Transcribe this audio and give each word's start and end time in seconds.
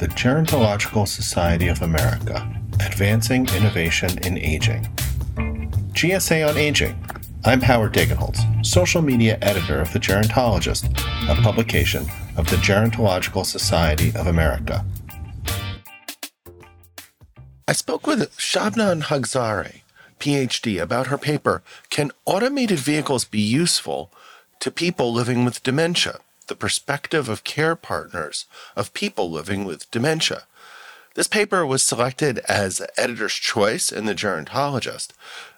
the 0.00 0.08
Gerontological 0.08 1.06
Society 1.06 1.68
of 1.68 1.82
America 1.82 2.50
Advancing 2.86 3.46
Innovation 3.54 4.08
in 4.24 4.38
Aging. 4.38 4.84
GSA 5.92 6.48
on 6.48 6.56
Aging. 6.56 6.98
I'm 7.44 7.60
Howard 7.60 7.92
Degenholtz, 7.92 8.64
social 8.64 9.02
media 9.02 9.36
editor 9.42 9.78
of 9.78 9.92
The 9.92 9.98
Gerontologist, 9.98 10.88
a 11.28 11.42
publication 11.42 12.06
of 12.38 12.48
the 12.48 12.56
Gerontological 12.56 13.44
Society 13.44 14.10
of 14.14 14.26
America. 14.26 14.86
I 17.68 17.72
spoke 17.72 18.06
with 18.06 18.34
Shabnam 18.38 19.02
Haghzare, 19.02 19.82
PhD, 20.18 20.80
about 20.80 21.08
her 21.08 21.18
paper 21.18 21.62
Can 21.90 22.10
Automated 22.24 22.78
Vehicles 22.78 23.26
Be 23.26 23.42
Useful 23.42 24.10
to 24.60 24.70
People 24.70 25.12
Living 25.12 25.44
with 25.44 25.62
Dementia? 25.62 26.20
The 26.50 26.56
Perspective 26.56 27.28
of 27.28 27.44
Care 27.44 27.76
Partners 27.76 28.46
of 28.74 28.92
People 28.92 29.30
Living 29.30 29.64
with 29.64 29.88
Dementia. 29.92 30.48
This 31.14 31.28
paper 31.28 31.64
was 31.64 31.80
selected 31.80 32.40
as 32.48 32.82
editor's 32.96 33.34
choice 33.34 33.92
in 33.92 34.06
the 34.06 34.16
Gerontologist 34.16 35.10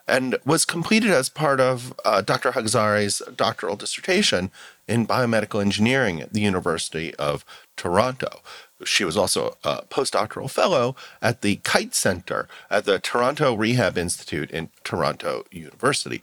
and 0.06 0.36
was 0.44 0.66
completed 0.66 1.10
as 1.10 1.30
part 1.30 1.60
of 1.60 1.94
uh, 2.04 2.20
Dr. 2.20 2.52
Haghzare's 2.52 3.22
doctoral 3.34 3.74
dissertation 3.74 4.50
in 4.86 5.06
biomedical 5.06 5.62
engineering 5.62 6.20
at 6.20 6.34
the 6.34 6.42
University 6.42 7.14
of 7.14 7.42
Toronto. 7.74 8.42
She 8.84 9.06
was 9.06 9.16
also 9.16 9.56
a 9.64 9.86
postdoctoral 9.86 10.50
fellow 10.50 10.94
at 11.22 11.40
the 11.40 11.56
Kite 11.64 11.94
Center 11.94 12.48
at 12.68 12.84
the 12.84 12.98
Toronto 12.98 13.54
Rehab 13.54 13.96
Institute 13.96 14.50
in 14.50 14.68
Toronto 14.84 15.46
University. 15.50 16.20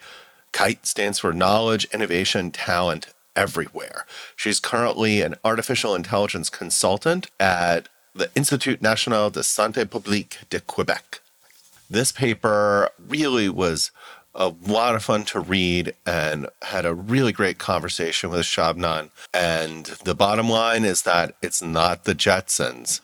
KITE 0.51 0.85
stands 0.85 1.17
for 1.17 1.33
Knowledge, 1.33 1.85
Innovation, 1.85 2.51
Talent 2.51 3.07
Everywhere. 3.39 4.05
She's 4.35 4.59
currently 4.59 5.21
an 5.21 5.35
artificial 5.45 5.95
intelligence 5.95 6.49
consultant 6.49 7.27
at 7.39 7.87
the 8.13 8.29
Institut 8.35 8.81
National 8.81 9.29
de 9.29 9.39
Santé 9.39 9.89
Publique 9.89 10.39
de 10.49 10.59
Quebec. 10.59 11.21
This 11.89 12.11
paper 12.11 12.89
really 12.99 13.47
was 13.47 13.91
a 14.35 14.49
lot 14.67 14.93
of 14.93 15.05
fun 15.05 15.23
to 15.23 15.39
read 15.39 15.93
and 16.05 16.47
had 16.63 16.85
a 16.85 16.93
really 16.93 17.31
great 17.31 17.57
conversation 17.59 18.29
with 18.29 18.41
Shabnam. 18.41 19.09
And 19.33 19.85
the 20.03 20.15
bottom 20.15 20.49
line 20.49 20.83
is 20.83 21.03
that 21.03 21.35
it's 21.41 21.61
not 21.61 22.03
the 22.03 22.15
Jetsons. 22.15 22.99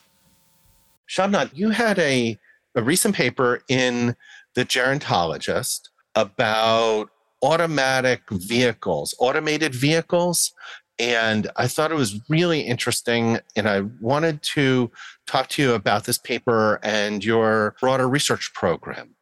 Shabnam, 1.08 1.50
you 1.54 1.70
had 1.70 1.98
a, 1.98 2.38
a 2.76 2.84
recent 2.84 3.16
paper 3.16 3.62
in 3.70 4.18
The 4.54 4.66
Gerontologist 4.66 5.88
about 6.14 7.10
automatic 7.46 8.22
vehicles, 8.32 9.14
automated 9.20 9.76
vehicles, 9.76 10.54
and 10.98 11.50
I 11.56 11.68
thought 11.68 11.92
it 11.92 11.96
was 11.96 12.20
really 12.30 12.62
interesting. 12.62 13.40
And 13.56 13.68
I 13.68 13.82
wanted 14.00 14.42
to 14.54 14.92
talk 15.28 15.50
to 15.50 15.62
you 15.62 15.74
about 15.74 16.06
this 16.06 16.18
paper 16.18 16.80
and 16.84 17.24
your 17.24 17.76
broader 17.80 18.08
research 18.08 18.54
program. 18.54 19.16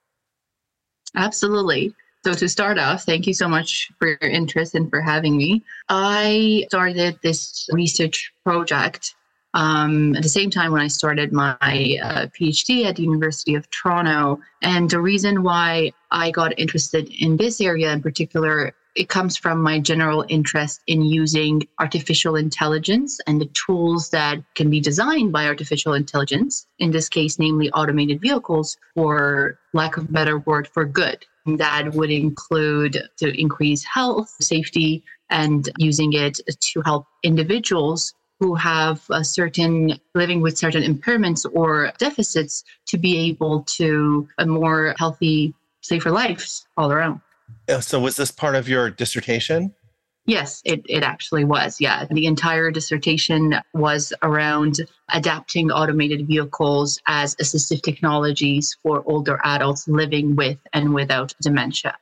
Absolutely. 1.15 1.93
So, 2.25 2.33
to 2.33 2.47
start 2.47 2.79
off, 2.79 3.03
thank 3.03 3.27
you 3.27 3.33
so 3.33 3.49
much 3.49 3.91
for 3.99 4.07
your 4.07 4.29
interest 4.29 4.75
and 4.75 4.89
for 4.89 5.01
having 5.01 5.35
me. 5.35 5.61
I 5.89 6.65
started 6.69 7.19
this 7.21 7.67
research 7.71 8.31
project 8.45 9.13
um, 9.53 10.15
at 10.15 10.23
the 10.23 10.29
same 10.29 10.49
time 10.49 10.71
when 10.71 10.81
I 10.81 10.87
started 10.87 11.31
my 11.31 11.57
uh, 11.61 12.27
PhD 12.27 12.85
at 12.85 12.95
the 12.95 13.03
University 13.03 13.55
of 13.55 13.69
Toronto. 13.69 14.39
And 14.61 14.89
the 14.89 14.99
reason 14.99 15.43
why 15.43 15.91
I 16.11 16.31
got 16.31 16.57
interested 16.57 17.09
in 17.09 17.37
this 17.37 17.61
area 17.61 17.91
in 17.91 18.01
particular 18.01 18.73
it 18.95 19.09
comes 19.09 19.37
from 19.37 19.61
my 19.61 19.79
general 19.79 20.25
interest 20.29 20.81
in 20.87 21.01
using 21.01 21.67
artificial 21.79 22.35
intelligence 22.35 23.19
and 23.25 23.41
the 23.41 23.49
tools 23.65 24.09
that 24.11 24.37
can 24.55 24.69
be 24.69 24.79
designed 24.79 25.31
by 25.31 25.47
artificial 25.47 25.93
intelligence, 25.93 26.67
in 26.79 26.91
this 26.91 27.09
case, 27.09 27.39
namely 27.39 27.71
automated 27.71 28.21
vehicles, 28.21 28.77
for 28.93 29.59
lack 29.73 29.97
of 29.97 30.11
better 30.11 30.39
word, 30.39 30.67
for 30.67 30.85
good. 30.85 31.25
That 31.45 31.93
would 31.93 32.11
include 32.11 33.01
to 33.17 33.39
increase 33.39 33.83
health, 33.83 34.29
safety, 34.39 35.03
and 35.29 35.67
using 35.77 36.13
it 36.13 36.39
to 36.47 36.81
help 36.81 37.07
individuals 37.23 38.13
who 38.43 38.55
have 38.55 39.01
a 39.09 39.23
certain 39.23 39.97
living 40.15 40.41
with 40.41 40.57
certain 40.57 40.83
impairments 40.83 41.45
or 41.53 41.93
deficits 41.97 42.65
to 42.85 42.97
be 42.97 43.17
able 43.29 43.63
to 43.63 44.27
a 44.37 44.45
more 44.45 44.93
healthy, 44.99 45.53
safer 45.79 46.11
lives 46.11 46.67
all 46.75 46.91
around. 46.91 47.21
Uh, 47.69 47.79
so 47.79 48.01
was 48.01 48.17
this 48.17 48.31
part 48.31 48.55
of 48.55 48.67
your 48.67 48.89
dissertation? 48.89 49.73
Yes, 50.25 50.61
it, 50.65 50.81
it 50.89 51.03
actually 51.03 51.45
was. 51.45 51.79
Yeah. 51.79 52.05
The 52.11 52.25
entire 52.25 52.69
dissertation 52.69 53.55
was 53.73 54.11
around 54.21 54.81
adapting 55.13 55.71
automated 55.71 56.27
vehicles 56.27 56.99
as 57.07 57.35
assistive 57.37 57.81
technologies 57.81 58.75
for 58.83 59.03
older 59.05 59.39
adults 59.45 59.87
living 59.87 60.35
with 60.35 60.57
and 60.73 60.93
without 60.93 61.33
dementia. 61.41 61.95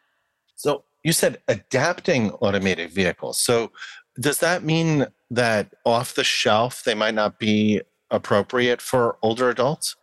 So 0.55 0.85
you 1.03 1.13
said 1.13 1.39
adapting 1.47 2.31
automated 2.31 2.91
vehicles. 2.91 3.37
So 3.37 3.71
does 4.19 4.39
that 4.39 4.63
mean 4.63 5.07
that 5.29 5.73
off 5.85 6.13
the 6.15 6.23
shelf 6.23 6.83
they 6.83 6.93
might 6.93 7.13
not 7.13 7.39
be 7.39 7.81
appropriate 8.09 8.81
for 8.81 9.17
older 9.21 9.49
adults? 9.49 9.95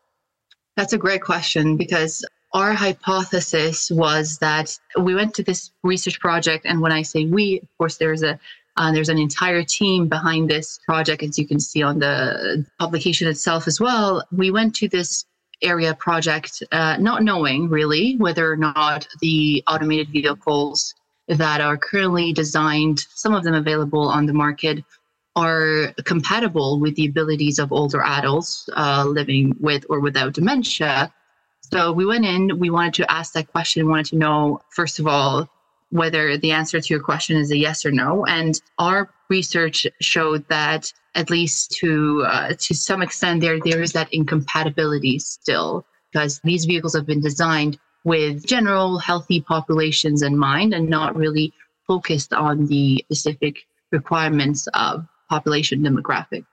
That's 0.77 0.93
a 0.93 0.99
great 0.99 1.23
question 1.23 1.77
because 1.77 2.25
our 2.55 2.73
hypothesis 2.73 3.91
was 3.91 4.39
that 4.39 4.79
we 4.99 5.15
went 5.15 5.35
to 5.35 5.43
this 5.43 5.71
research 5.83 6.19
project, 6.21 6.65
and 6.65 6.81
when 6.81 6.93
I 6.93 7.03
say 7.03 7.27
we, 7.27 7.61
of 7.61 7.69
course, 7.77 7.97
there's 7.97 8.23
a 8.23 8.39
uh, 8.79 8.93
there's 8.93 9.09
an 9.09 9.19
entire 9.19 9.65
team 9.65 10.07
behind 10.07 10.49
this 10.49 10.79
project, 10.87 11.25
as 11.25 11.37
you 11.37 11.47
can 11.47 11.59
see 11.59 11.83
on 11.83 11.99
the 11.99 12.65
publication 12.79 13.27
itself 13.27 13.67
as 13.67 13.81
well. 13.81 14.25
We 14.31 14.53
went 14.53 14.77
to 14.77 14.89
this 14.89 15.25
area 15.63 15.95
project 15.95 16.63
uh, 16.71 16.97
not 16.99 17.25
knowing 17.25 17.69
really 17.69 18.17
whether 18.19 18.51
or 18.51 18.57
not 18.57 19.09
the 19.21 19.65
automated 19.67 20.11
vehicles 20.11 20.95
that 21.29 21.61
are 21.61 21.77
currently 21.77 22.33
designed, 22.33 23.01
some 23.15 23.35
of 23.35 23.45
them 23.45 23.55
available 23.55 24.09
on 24.09 24.27
the 24.27 24.33
market, 24.33 24.85
are 25.37 25.93
compatible 26.05 26.81
with 26.81 26.97
the 26.97 27.07
abilities 27.07 27.59
of 27.59 27.71
older 27.71 28.03
adults 28.03 28.69
uh, 28.77 29.05
living 29.07 29.55
with 29.61 29.85
or 29.89 30.01
without 30.01 30.33
dementia. 30.33 31.13
So 31.61 31.93
we 31.93 32.07
went 32.07 32.25
in, 32.25 32.59
we 32.59 32.71
wanted 32.71 32.95
to 32.95 33.11
ask 33.11 33.35
that 33.35 33.53
question, 33.53 33.89
wanted 33.89 34.07
to 34.07 34.17
know, 34.17 34.61
first 34.71 34.99
of 34.99 35.07
all, 35.07 35.49
whether 35.91 36.37
the 36.37 36.53
answer 36.53 36.81
to 36.81 36.89
your 36.95 37.03
question 37.03 37.37
is 37.37 37.51
a 37.51 37.57
yes 37.57 37.85
or 37.87 37.93
no. 37.93 38.25
And 38.27 38.61
our 38.79 39.11
research 39.29 39.87
showed 40.01 40.47
that 40.49 40.93
at 41.15 41.31
least 41.31 41.73
to 41.81 42.25
uh, 42.27 42.55
to 42.59 42.75
some 42.75 43.03
extent 43.03 43.41
there 43.41 43.59
there 43.61 43.83
is 43.83 43.93
that 43.93 44.13
incompatibility 44.13 45.19
still 45.19 45.85
because 46.13 46.41
these 46.45 46.65
vehicles 46.65 46.95
have 46.95 47.07
been 47.07 47.21
designed 47.21 47.79
with 48.05 48.47
general 48.47 48.99
healthy 48.99 49.41
populations 49.41 50.23
in 50.23 50.37
mind 50.37 50.73
and 50.73 50.89
not 50.89 51.17
really 51.17 51.53
focused 51.87 52.33
on 52.33 52.67
the 52.67 53.05
specific 53.07 53.61
requirements 53.91 54.69
of 54.75 55.07
population 55.29 55.83
demographic. 55.83 56.45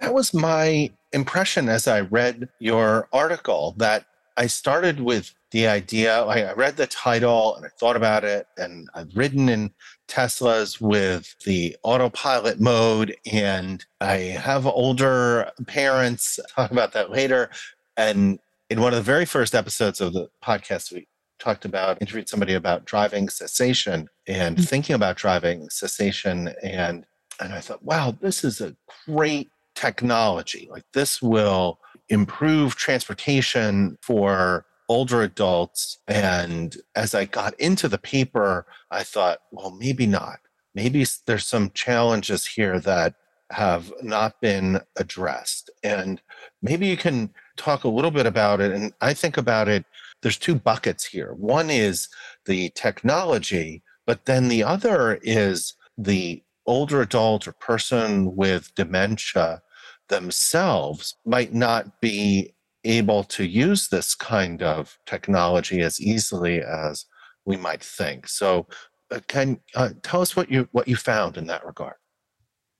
That 0.00 0.14
was 0.14 0.34
my 0.34 0.90
impression 1.12 1.68
as 1.68 1.88
I 1.88 2.00
read 2.00 2.48
your 2.58 3.08
article 3.12 3.74
that 3.78 4.06
I 4.36 4.46
started 4.46 5.00
with 5.00 5.32
the 5.50 5.66
idea. 5.66 6.22
I, 6.22 6.52
read 6.52 6.76
the 6.76 6.86
title 6.86 7.56
and 7.56 7.64
I 7.64 7.68
thought 7.80 7.96
about 7.96 8.24
it, 8.24 8.46
and 8.58 8.88
I've 8.94 9.16
ridden 9.16 9.48
in 9.48 9.72
Teslas 10.08 10.80
with 10.80 11.34
the 11.46 11.76
autopilot 11.82 12.60
mode, 12.60 13.16
and 13.32 13.84
I 14.00 14.16
have 14.16 14.66
older 14.66 15.50
parents. 15.66 16.38
Talk 16.54 16.70
about 16.70 16.92
that 16.92 17.10
later. 17.10 17.50
And 17.96 18.38
in 18.70 18.80
one 18.80 18.92
of 18.92 18.96
the 18.96 19.02
very 19.02 19.24
first 19.24 19.54
episodes 19.54 20.00
of 20.00 20.12
the 20.12 20.28
podcast, 20.42 20.92
we 20.92 21.06
talked 21.38 21.64
about 21.64 22.00
interviewed 22.00 22.28
somebody 22.28 22.54
about 22.54 22.84
driving 22.84 23.28
cessation 23.28 24.08
and 24.26 24.56
mm-hmm. 24.56 24.64
thinking 24.64 24.94
about 24.94 25.16
driving 25.16 25.68
cessation, 25.70 26.52
and 26.62 27.06
and 27.40 27.52
I 27.52 27.60
thought, 27.60 27.84
wow, 27.84 28.16
this 28.20 28.44
is 28.44 28.60
a 28.60 28.74
great 29.06 29.50
technology. 29.74 30.68
Like 30.70 30.84
this 30.94 31.20
will 31.20 31.78
improve 32.08 32.76
transportation 32.76 33.98
for 34.00 34.64
older 34.88 35.22
adults. 35.22 35.98
And 36.08 36.76
as 36.94 37.14
I 37.14 37.26
got 37.26 37.58
into 37.60 37.88
the 37.88 37.98
paper, 37.98 38.66
I 38.90 39.02
thought, 39.02 39.38
well, 39.50 39.70
maybe 39.72 40.06
not. 40.06 40.38
Maybe 40.74 41.04
there's 41.26 41.46
some 41.46 41.70
challenges 41.70 42.46
here 42.46 42.80
that 42.80 43.14
have 43.50 43.92
not 44.02 44.40
been 44.40 44.80
addressed. 44.96 45.70
And 45.82 46.20
maybe 46.62 46.86
you 46.86 46.96
can 46.96 47.30
talk 47.56 47.84
a 47.84 47.88
little 47.88 48.10
bit 48.10 48.26
about 48.26 48.60
it. 48.60 48.72
And 48.72 48.92
I 49.00 49.14
think 49.14 49.36
about 49.36 49.68
it, 49.68 49.84
there's 50.22 50.38
two 50.38 50.54
buckets 50.54 51.04
here. 51.04 51.34
One 51.34 51.70
is 51.70 52.08
the 52.46 52.70
technology, 52.74 53.82
but 54.06 54.26
then 54.26 54.48
the 54.48 54.62
other 54.62 55.18
is 55.22 55.74
the 55.98 56.42
older 56.66 57.00
adult 57.00 57.46
or 57.46 57.52
person 57.52 58.34
with 58.34 58.74
dementia 58.74 59.62
themselves 60.08 61.16
might 61.24 61.52
not 61.52 62.00
be 62.00 62.54
able 62.84 63.24
to 63.24 63.44
use 63.44 63.88
this 63.88 64.14
kind 64.14 64.62
of 64.62 64.98
technology 65.06 65.80
as 65.80 66.00
easily 66.00 66.62
as 66.62 67.06
we 67.44 67.56
might 67.56 67.82
think. 67.82 68.28
So, 68.28 68.66
uh, 69.10 69.20
can 69.28 69.60
uh, 69.74 69.90
tell 70.02 70.20
us 70.20 70.34
what 70.34 70.50
you 70.50 70.68
what 70.72 70.88
you 70.88 70.96
found 70.96 71.36
in 71.36 71.46
that 71.46 71.64
regard? 71.64 71.94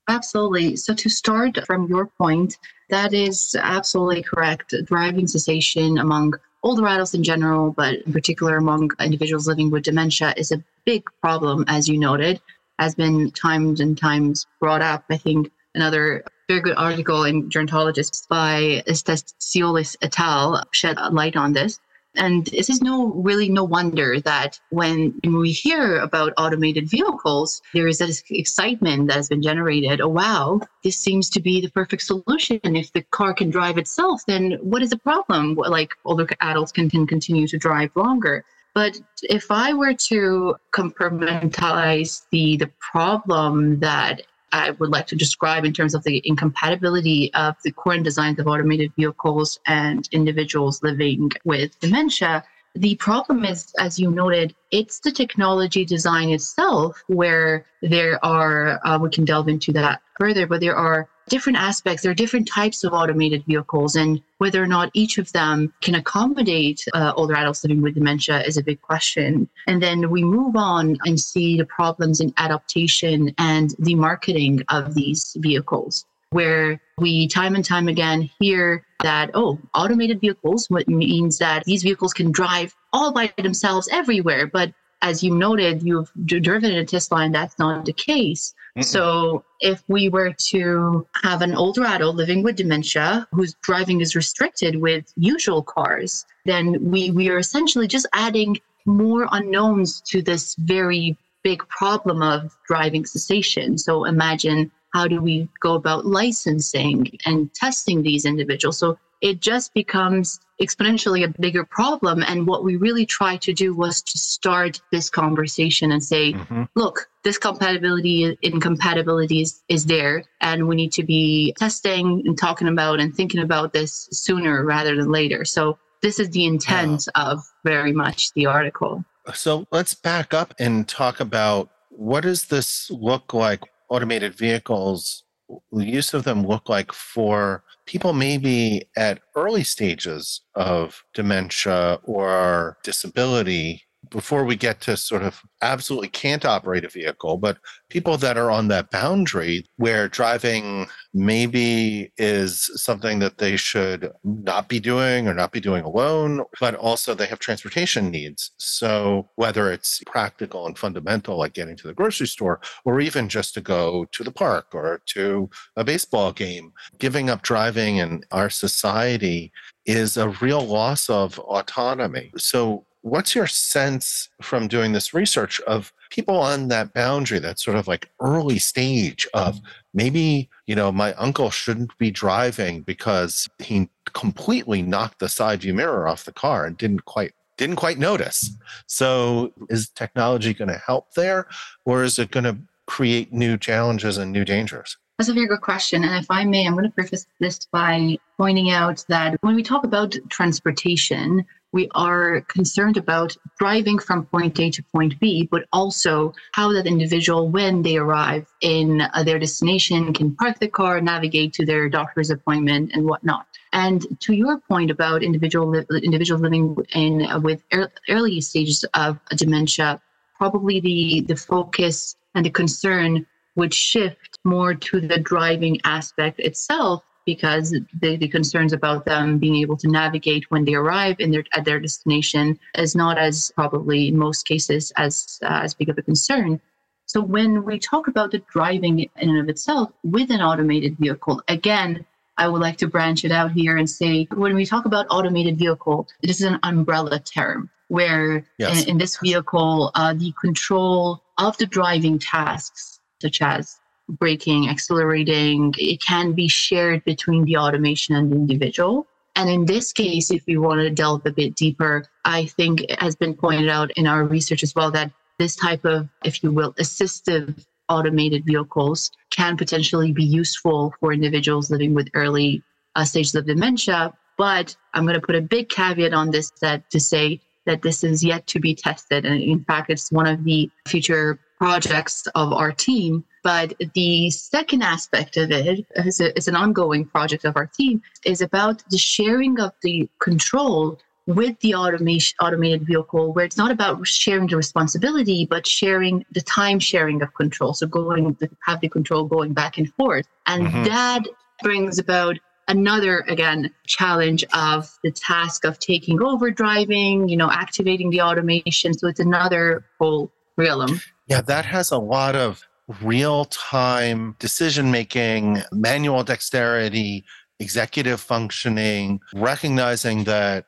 Absolutely. 0.08 0.76
So, 0.76 0.94
to 0.94 1.08
start 1.08 1.58
from 1.66 1.88
your 1.88 2.06
point, 2.06 2.58
that 2.90 3.12
is 3.12 3.56
absolutely 3.60 4.22
correct. 4.22 4.74
Driving 4.84 5.26
cessation 5.26 5.98
among 5.98 6.34
older 6.62 6.86
adults 6.86 7.14
in 7.14 7.24
general, 7.24 7.72
but 7.72 7.94
in 8.02 8.12
particular 8.12 8.56
among 8.56 8.90
individuals 9.00 9.48
living 9.48 9.70
with 9.70 9.84
dementia, 9.84 10.32
is 10.36 10.52
a 10.52 10.62
big 10.84 11.02
problem, 11.20 11.64
as 11.68 11.88
you 11.88 11.98
noted, 11.98 12.40
has 12.78 12.94
been 12.94 13.30
times 13.32 13.80
and 13.80 13.98
times 13.98 14.46
brought 14.60 14.82
up. 14.82 15.04
I 15.10 15.16
think 15.16 15.50
another 15.74 16.24
very 16.48 16.60
good 16.60 16.76
article 16.76 17.24
in 17.24 17.50
Gerontologists 17.50 18.28
by 18.28 18.82
Estes 18.86 19.34
Siolis 19.40 19.96
et 20.02 20.18
al. 20.20 20.62
shed 20.72 20.96
light 21.10 21.36
on 21.36 21.52
this. 21.52 21.80
And 22.16 22.46
this 22.46 22.70
is 22.70 22.82
no 22.82 23.12
really 23.12 23.48
no 23.48 23.64
wonder 23.64 24.20
that 24.20 24.58
when 24.70 25.18
we 25.22 25.52
hear 25.52 25.98
about 25.98 26.32
automated 26.36 26.88
vehicles, 26.88 27.60
there 27.74 27.86
is 27.86 27.98
this 27.98 28.22
excitement 28.30 29.08
that 29.08 29.16
has 29.16 29.28
been 29.28 29.42
generated. 29.42 30.00
Oh 30.00 30.08
wow, 30.08 30.60
this 30.82 30.98
seems 30.98 31.30
to 31.30 31.40
be 31.40 31.60
the 31.60 31.70
perfect 31.70 32.02
solution. 32.02 32.60
If 32.62 32.92
the 32.92 33.02
car 33.02 33.34
can 33.34 33.50
drive 33.50 33.78
itself, 33.78 34.22
then 34.26 34.58
what 34.60 34.82
is 34.82 34.90
the 34.90 34.98
problem? 34.98 35.54
Like 35.54 35.94
older 36.04 36.26
adults 36.40 36.72
can, 36.72 36.90
can 36.90 37.06
continue 37.06 37.46
to 37.48 37.58
drive 37.58 37.90
longer. 37.94 38.44
But 38.74 39.00
if 39.22 39.50
I 39.50 39.72
were 39.72 39.94
to 40.10 40.56
compartmentalize 40.74 42.26
the 42.30 42.58
the 42.58 42.70
problem 42.92 43.80
that 43.80 44.22
I 44.52 44.70
would 44.72 44.90
like 44.90 45.06
to 45.08 45.16
describe 45.16 45.64
in 45.64 45.72
terms 45.72 45.94
of 45.94 46.04
the 46.04 46.22
incompatibility 46.24 47.32
of 47.34 47.56
the 47.64 47.72
current 47.72 48.04
designs 48.04 48.38
of 48.38 48.46
automated 48.46 48.92
vehicles 48.96 49.58
and 49.66 50.08
individuals 50.12 50.82
living 50.82 51.30
with 51.44 51.78
dementia. 51.80 52.44
The 52.74 52.94
problem 52.96 53.44
is, 53.44 53.72
as 53.78 53.98
you 53.98 54.10
noted, 54.10 54.54
it's 54.70 55.00
the 55.00 55.10
technology 55.10 55.84
design 55.84 56.28
itself 56.30 57.02
where 57.06 57.64
there 57.80 58.22
are, 58.24 58.80
uh, 58.86 58.98
we 58.98 59.10
can 59.10 59.24
delve 59.24 59.48
into 59.48 59.72
that 59.72 60.02
further, 60.18 60.46
but 60.46 60.60
there 60.60 60.76
are 60.76 61.08
different 61.28 61.58
aspects. 61.58 62.02
There 62.02 62.10
are 62.10 62.14
different 62.14 62.48
types 62.48 62.84
of 62.84 62.92
automated 62.92 63.44
vehicles, 63.44 63.96
and 63.96 64.22
whether 64.38 64.62
or 64.62 64.66
not 64.66 64.90
each 64.94 65.18
of 65.18 65.32
them 65.32 65.72
can 65.80 65.94
accommodate 65.94 66.84
uh, 66.94 67.12
older 67.16 67.34
adults 67.34 67.64
living 67.64 67.82
with 67.82 67.94
dementia 67.94 68.42
is 68.42 68.56
a 68.56 68.62
big 68.62 68.80
question. 68.80 69.48
And 69.66 69.82
then 69.82 70.10
we 70.10 70.22
move 70.22 70.56
on 70.56 70.96
and 71.04 71.18
see 71.18 71.56
the 71.56 71.64
problems 71.64 72.20
in 72.20 72.32
adaptation 72.36 73.34
and 73.38 73.74
the 73.78 73.94
marketing 73.94 74.62
of 74.68 74.94
these 74.94 75.36
vehicles, 75.38 76.04
where 76.30 76.80
we 76.98 77.28
time 77.28 77.54
and 77.54 77.64
time 77.64 77.88
again 77.88 78.30
hear 78.38 78.84
that, 79.02 79.30
oh, 79.34 79.58
automated 79.74 80.20
vehicles, 80.20 80.70
what 80.70 80.88
means 80.88 81.38
that 81.38 81.64
these 81.64 81.82
vehicles 81.82 82.14
can 82.14 82.32
drive 82.32 82.74
all 82.92 83.12
by 83.12 83.32
themselves 83.36 83.88
everywhere. 83.92 84.46
But 84.46 84.72
as 85.02 85.22
you 85.22 85.34
noted, 85.34 85.82
you've 85.82 86.10
driven 86.24 86.72
a 86.72 86.84
Tesla, 86.84 87.18
and 87.18 87.34
that's 87.34 87.58
not 87.58 87.84
the 87.84 87.92
case. 87.92 88.54
Mm-mm. 88.76 88.84
So, 88.84 89.44
if 89.60 89.82
we 89.88 90.08
were 90.08 90.32
to 90.50 91.06
have 91.22 91.42
an 91.42 91.54
older 91.54 91.84
adult 91.84 92.16
living 92.16 92.42
with 92.42 92.56
dementia 92.56 93.26
whose 93.32 93.54
driving 93.62 94.00
is 94.00 94.16
restricted 94.16 94.76
with 94.76 95.12
usual 95.16 95.62
cars, 95.62 96.24
then 96.44 96.90
we, 96.90 97.10
we 97.10 97.28
are 97.28 97.38
essentially 97.38 97.86
just 97.86 98.06
adding 98.12 98.58
more 98.84 99.28
unknowns 99.32 100.00
to 100.02 100.22
this 100.22 100.54
very 100.58 101.16
big 101.42 101.66
problem 101.68 102.22
of 102.22 102.56
driving 102.66 103.04
cessation. 103.04 103.78
So, 103.78 104.04
imagine 104.04 104.70
how 104.94 105.06
do 105.06 105.20
we 105.20 105.48
go 105.60 105.74
about 105.74 106.06
licensing 106.06 107.18
and 107.26 107.52
testing 107.54 108.02
these 108.02 108.24
individuals? 108.24 108.78
So, 108.78 108.98
it 109.20 109.40
just 109.40 109.72
becomes 109.74 110.40
exponentially 110.60 111.24
a 111.24 111.40
bigger 111.40 111.64
problem. 111.64 112.22
And 112.22 112.46
what 112.46 112.64
we 112.64 112.76
really 112.76 113.06
tried 113.06 113.42
to 113.42 113.52
do 113.52 113.74
was 113.74 114.02
to 114.02 114.18
start 114.18 114.80
this 114.92 115.10
conversation 115.10 115.92
and 115.92 116.02
say, 116.02 116.32
mm-hmm. 116.32 116.64
look, 116.74 117.08
this 117.24 117.38
compatibility 117.38 118.36
incompatibility 118.42 119.42
is, 119.42 119.62
is 119.68 119.86
there. 119.86 120.24
And 120.40 120.68
we 120.68 120.76
need 120.76 120.92
to 120.92 121.02
be 121.02 121.54
testing 121.58 122.22
and 122.24 122.38
talking 122.38 122.68
about 122.68 123.00
and 123.00 123.14
thinking 123.14 123.40
about 123.40 123.72
this 123.72 124.08
sooner 124.12 124.64
rather 124.64 124.96
than 124.96 125.10
later. 125.10 125.44
So 125.44 125.78
this 126.02 126.18
is 126.18 126.30
the 126.30 126.46
intent 126.46 127.08
of 127.14 127.40
very 127.64 127.92
much 127.92 128.32
the 128.34 128.46
article. 128.46 129.04
So 129.34 129.66
let's 129.72 129.94
back 129.94 130.32
up 130.32 130.54
and 130.58 130.86
talk 130.86 131.20
about 131.20 131.68
what 131.90 132.22
does 132.22 132.44
this 132.44 132.90
look 132.90 133.34
like 133.34 133.62
automated 133.88 134.34
vehicles 134.34 135.24
use 135.72 136.14
of 136.14 136.24
them 136.24 136.46
look 136.46 136.68
like 136.68 136.92
for 136.92 137.62
people 137.86 138.12
maybe 138.12 138.88
at 138.96 139.20
early 139.34 139.64
stages 139.64 140.42
of 140.54 141.02
dementia 141.14 141.98
or 142.04 142.78
disability 142.82 143.82
before 144.10 144.44
we 144.44 144.56
get 144.56 144.80
to 144.82 144.96
sort 144.96 145.22
of 145.22 145.42
absolutely 145.62 146.08
can't 146.08 146.44
operate 146.44 146.84
a 146.84 146.88
vehicle, 146.88 147.36
but 147.36 147.58
people 147.88 148.16
that 148.16 148.36
are 148.36 148.50
on 148.50 148.68
that 148.68 148.90
boundary 148.90 149.64
where 149.76 150.08
driving 150.08 150.86
maybe 151.12 152.12
is 152.18 152.70
something 152.74 153.18
that 153.18 153.38
they 153.38 153.56
should 153.56 154.10
not 154.24 154.68
be 154.68 154.80
doing 154.80 155.26
or 155.26 155.34
not 155.34 155.52
be 155.52 155.60
doing 155.60 155.84
alone, 155.84 156.44
but 156.60 156.74
also 156.74 157.14
they 157.14 157.26
have 157.26 157.38
transportation 157.38 158.10
needs. 158.10 158.52
So 158.58 159.28
whether 159.36 159.72
it's 159.72 160.02
practical 160.06 160.66
and 160.66 160.78
fundamental, 160.78 161.38
like 161.38 161.54
getting 161.54 161.76
to 161.76 161.86
the 161.86 161.94
grocery 161.94 162.26
store, 162.26 162.60
or 162.84 163.00
even 163.00 163.28
just 163.28 163.54
to 163.54 163.60
go 163.60 164.06
to 164.12 164.24
the 164.24 164.32
park 164.32 164.74
or 164.74 165.02
to 165.06 165.50
a 165.76 165.84
baseball 165.84 166.32
game, 166.32 166.72
giving 166.98 167.30
up 167.30 167.42
driving 167.42 167.96
in 167.96 168.22
our 168.30 168.50
society 168.50 169.52
is 169.86 170.16
a 170.16 170.28
real 170.40 170.62
loss 170.62 171.08
of 171.08 171.38
autonomy. 171.38 172.32
So 172.36 172.85
what's 173.06 173.36
your 173.36 173.46
sense 173.46 174.28
from 174.42 174.66
doing 174.66 174.90
this 174.90 175.14
research 175.14 175.60
of 175.60 175.92
people 176.10 176.36
on 176.36 176.66
that 176.66 176.92
boundary 176.92 177.38
that 177.38 177.60
sort 177.60 177.76
of 177.76 177.86
like 177.86 178.10
early 178.20 178.58
stage 178.58 179.28
of 179.32 179.54
mm-hmm. 179.54 179.66
maybe 179.94 180.50
you 180.66 180.74
know 180.74 180.90
my 180.90 181.14
uncle 181.14 181.48
shouldn't 181.48 181.96
be 181.98 182.10
driving 182.10 182.82
because 182.82 183.48
he 183.60 183.88
completely 184.12 184.82
knocked 184.82 185.20
the 185.20 185.28
side 185.28 185.60
view 185.60 185.72
mirror 185.72 186.08
off 186.08 186.24
the 186.24 186.32
car 186.32 186.66
and 186.66 186.76
didn't 186.78 187.04
quite 187.04 187.32
didn't 187.56 187.76
quite 187.76 187.96
notice 187.96 188.50
so 188.88 189.52
is 189.70 189.88
technology 189.90 190.52
going 190.52 190.68
to 190.68 190.82
help 190.84 191.14
there 191.14 191.46
or 191.84 192.02
is 192.02 192.18
it 192.18 192.32
going 192.32 192.44
to 192.44 192.56
create 192.86 193.32
new 193.32 193.56
challenges 193.56 194.18
and 194.18 194.32
new 194.32 194.44
dangers 194.44 194.96
that's 195.18 195.30
a 195.30 195.32
very 195.32 195.46
good 195.46 195.62
question. 195.62 196.04
And 196.04 196.14
if 196.14 196.26
I 196.30 196.44
may, 196.44 196.66
I'm 196.66 196.74
going 196.74 196.84
to 196.84 196.90
preface 196.90 197.26
this 197.40 197.60
by 197.72 198.18
pointing 198.36 198.70
out 198.70 199.02
that 199.08 199.38
when 199.40 199.54
we 199.54 199.62
talk 199.62 199.82
about 199.82 200.14
transportation, 200.28 201.42
we 201.76 201.90
are 201.94 202.40
concerned 202.56 202.96
about 202.96 203.36
driving 203.58 203.98
from 203.98 204.24
point 204.24 204.58
A 204.58 204.70
to 204.70 204.82
point 204.94 205.20
B, 205.20 205.46
but 205.52 205.66
also 205.74 206.32
how 206.52 206.72
that 206.72 206.86
individual, 206.86 207.50
when 207.50 207.82
they 207.82 207.98
arrive 207.98 208.46
in 208.62 209.02
uh, 209.02 209.22
their 209.22 209.38
destination, 209.38 210.14
can 210.14 210.34
park 210.36 210.58
the 210.58 210.68
car, 210.68 211.02
navigate 211.02 211.52
to 211.52 211.66
their 211.66 211.90
doctor's 211.90 212.30
appointment, 212.30 212.92
and 212.94 213.04
whatnot. 213.04 213.46
And 213.74 213.98
to 214.20 214.32
your 214.32 214.58
point 214.70 214.90
about 214.90 215.22
individual 215.22 215.68
li- 215.68 216.00
individuals 216.02 216.40
living 216.40 216.76
in 216.94 217.26
uh, 217.26 217.38
with 217.40 217.60
er- 217.74 217.92
early 218.08 218.40
stages 218.40 218.82
of 218.94 219.20
dementia, 219.42 220.00
probably 220.34 220.80
the 220.80 221.00
the 221.28 221.36
focus 221.36 222.16
and 222.34 222.42
the 222.46 222.54
concern 222.62 223.26
would 223.54 223.74
shift 223.74 224.38
more 224.44 224.72
to 224.88 224.94
the 225.00 225.18
driving 225.18 225.78
aspect 225.84 226.40
itself 226.40 227.02
because 227.26 227.70
the, 228.00 228.16
the 228.16 228.28
concerns 228.28 228.72
about 228.72 229.04
them 229.04 229.38
being 229.38 229.56
able 229.56 229.76
to 229.76 229.88
navigate 229.88 230.50
when 230.50 230.64
they 230.64 230.74
arrive 230.74 231.16
in 231.18 231.30
their 231.30 231.44
at 231.52 231.64
their 231.64 231.80
destination 231.80 232.58
is 232.78 232.94
not 232.94 233.18
as 233.18 233.52
probably 233.54 234.08
in 234.08 234.16
most 234.16 234.46
cases 234.46 234.92
as 234.96 235.38
uh, 235.42 235.60
as 235.64 235.74
big 235.74 235.88
of 235.88 235.98
a 235.98 236.02
concern. 236.02 236.60
So 237.06 237.20
when 237.20 237.64
we 237.64 237.78
talk 237.78 238.08
about 238.08 238.30
the 238.30 238.42
driving 238.50 239.00
in 239.00 239.10
and 239.16 239.38
of 239.38 239.48
itself 239.48 239.90
with 240.02 240.30
an 240.30 240.40
automated 240.40 240.96
vehicle, 240.98 241.42
again, 241.48 242.04
I 242.38 242.48
would 242.48 242.60
like 242.60 242.78
to 242.78 242.88
branch 242.88 243.24
it 243.24 243.32
out 243.32 243.52
here 243.52 243.76
and 243.76 243.88
say 243.88 244.26
when 244.34 244.54
we 244.54 244.66
talk 244.66 244.84
about 244.84 245.06
automated 245.10 245.58
vehicle, 245.58 246.06
this 246.22 246.40
is 246.40 246.46
an 246.46 246.58
umbrella 246.62 247.18
term 247.20 247.70
where 247.88 248.44
yes. 248.58 248.82
in, 248.82 248.90
in, 248.90 248.98
this 248.98 249.18
vehicle, 249.18 249.92
uh, 249.94 250.12
the 250.12 250.32
control 250.40 251.22
of 251.38 251.56
the 251.58 251.66
driving 251.66 252.18
tasks, 252.18 252.98
such 253.22 253.40
as 253.40 253.78
braking, 254.08 254.68
accelerating, 254.68 255.74
it 255.78 256.02
can 256.02 256.32
be 256.32 256.48
shared 256.48 257.04
between 257.04 257.44
the 257.44 257.56
automation 257.56 258.14
and 258.14 258.30
the 258.30 258.36
individual. 258.36 259.06
And 259.34 259.50
in 259.50 259.66
this 259.66 259.92
case, 259.92 260.30
if 260.30 260.44
we 260.46 260.56
want 260.56 260.80
to 260.80 260.90
delve 260.90 261.26
a 261.26 261.30
bit 261.30 261.54
deeper, 261.54 262.06
I 262.24 262.46
think 262.46 262.82
it 262.82 263.00
has 263.00 263.14
been 263.14 263.34
pointed 263.34 263.68
out 263.68 263.90
in 263.92 264.06
our 264.06 264.24
research 264.24 264.62
as 264.62 264.74
well 264.74 264.90
that 264.92 265.12
this 265.38 265.54
type 265.54 265.84
of, 265.84 266.08
if 266.24 266.42
you 266.42 266.50
will, 266.50 266.72
assistive 266.74 267.64
automated 267.88 268.44
vehicles 268.46 269.10
can 269.30 269.56
potentially 269.56 270.12
be 270.12 270.24
useful 270.24 270.94
for 270.98 271.12
individuals 271.12 271.70
living 271.70 271.94
with 271.94 272.08
early 272.14 272.62
uh, 272.96 273.04
stages 273.04 273.34
of 273.34 273.46
dementia. 273.46 274.12
But 274.38 274.74
I'm 274.94 275.04
going 275.04 275.20
to 275.20 275.26
put 275.26 275.34
a 275.34 275.40
big 275.40 275.68
caveat 275.68 276.14
on 276.14 276.30
this 276.30 276.50
that 276.62 276.88
to 276.90 277.00
say 277.00 277.40
that 277.66 277.82
this 277.82 278.04
is 278.04 278.24
yet 278.24 278.46
to 278.46 278.60
be 278.60 278.74
tested. 278.74 279.26
And 279.26 279.42
in 279.42 279.64
fact, 279.64 279.90
it's 279.90 280.10
one 280.10 280.26
of 280.26 280.44
the 280.44 280.70
future 280.86 281.38
projects 281.58 282.26
of 282.34 282.52
our 282.52 282.72
team. 282.72 283.24
But 283.42 283.74
the 283.94 284.30
second 284.30 284.82
aspect 284.82 285.36
of 285.36 285.50
it 285.50 285.86
is, 285.96 286.20
a, 286.20 286.36
is 286.36 286.48
an 286.48 286.56
ongoing 286.56 287.04
project 287.04 287.44
of 287.44 287.56
our 287.56 287.66
team 287.66 288.02
is 288.24 288.40
about 288.40 288.82
the 288.90 288.98
sharing 288.98 289.60
of 289.60 289.72
the 289.82 290.08
control 290.20 290.98
with 291.26 291.58
the 291.60 291.74
automation 291.74 292.36
automated 292.40 292.86
vehicle 292.86 293.32
where 293.32 293.44
it's 293.44 293.56
not 293.56 293.70
about 293.72 294.06
sharing 294.06 294.46
the 294.46 294.56
responsibility 294.56 295.44
but 295.44 295.66
sharing 295.66 296.24
the 296.32 296.40
time 296.40 296.78
sharing 296.78 297.20
of 297.20 297.34
control 297.34 297.74
so 297.74 297.84
going 297.84 298.36
have 298.64 298.80
the 298.80 298.88
control 298.88 299.24
going 299.24 299.52
back 299.52 299.76
and 299.76 299.92
forth 299.94 300.26
and 300.46 300.68
mm-hmm. 300.68 300.84
that 300.84 301.24
brings 301.62 301.98
about 301.98 302.38
another 302.68 303.24
again 303.28 303.72
challenge 303.86 304.44
of 304.54 304.88
the 305.02 305.10
task 305.10 305.64
of 305.64 305.78
taking 305.80 306.22
over 306.22 306.48
driving 306.50 307.28
you 307.28 307.36
know 307.36 307.50
activating 307.50 308.10
the 308.10 308.20
automation 308.20 308.94
so 308.94 309.08
it's 309.08 309.20
another 309.20 309.84
whole 309.98 310.30
realm 310.56 311.00
yeah 311.26 311.40
that 311.40 311.64
has 311.64 311.90
a 311.90 311.98
lot 311.98 312.34
of 312.34 312.62
real 313.02 313.46
time 313.46 314.36
decision 314.38 314.90
making 314.90 315.62
manual 315.72 316.22
dexterity 316.22 317.24
executive 317.58 318.20
functioning 318.20 319.20
recognizing 319.34 320.24
that 320.24 320.66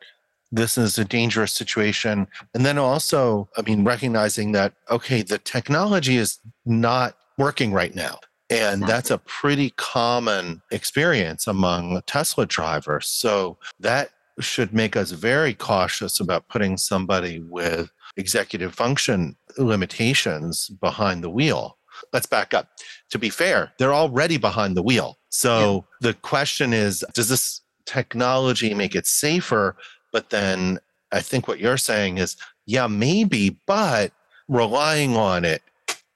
this 0.51 0.79
is 0.79 0.99
a 0.99 1.05
dangerous 1.05 1.53
situation. 1.53 2.27
And 2.55 2.65
then 2.65 2.79
also, 2.79 3.49
I 3.57 3.63
mean, 3.63 3.85
recognizing 3.85 4.53
that, 4.53 4.75
okay, 4.91 5.23
the 5.23 5.39
technology 5.39 6.17
is 6.17 6.39
not 6.65 7.17
working 7.37 7.73
right 7.73 7.95
now. 7.95 8.19
And 8.51 8.83
that's 8.83 9.11
a 9.11 9.19
pretty 9.19 9.71
common 9.77 10.63
experience 10.71 11.47
among 11.47 12.01
Tesla 12.07 12.47
drivers. 12.47 13.07
So 13.07 13.59
that 13.81 14.11
should 14.41 14.73
make 14.73 14.97
us 14.97 15.11
very 15.11 15.53
cautious 15.53 16.19
about 16.19 16.49
putting 16.49 16.79
somebody 16.79 17.41
with 17.41 17.91
executive 18.17 18.75
function 18.75 19.37
limitations 19.59 20.69
behind 20.69 21.23
the 21.23 21.31
wheel. 21.31 21.79
Let's 22.13 22.27
back 22.27 22.55
up. 22.55 22.69
To 23.11 23.19
be 23.19 23.31
fair, 23.31 23.73
they're 23.79 23.95
already 23.95 24.37
behind 24.37 24.77
the 24.77 24.83
wheel. 24.83 25.19
So 25.31 25.87
yeah. 26.01 26.09
the 26.09 26.15
question 26.15 26.73
is 26.73 27.05
does 27.15 27.29
this 27.29 27.63
technology 27.87 28.75
make 28.75 28.95
it 28.95 29.07
safer? 29.07 29.77
But 30.13 30.31
then 30.31 30.79
I 31.13 31.21
think 31.21 31.49
what 31.49 31.59
you're 31.59 31.77
saying 31.77 32.19
is, 32.19 32.37
yeah, 32.67 32.87
maybe, 32.87 33.59
but 33.67 34.13
relying 34.49 35.17
on 35.17 35.45
it 35.45 35.63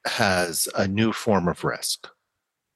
has 0.07 0.69
a 0.77 0.87
new 0.87 1.13
form 1.13 1.49
of 1.49 1.65
risk. 1.65 2.09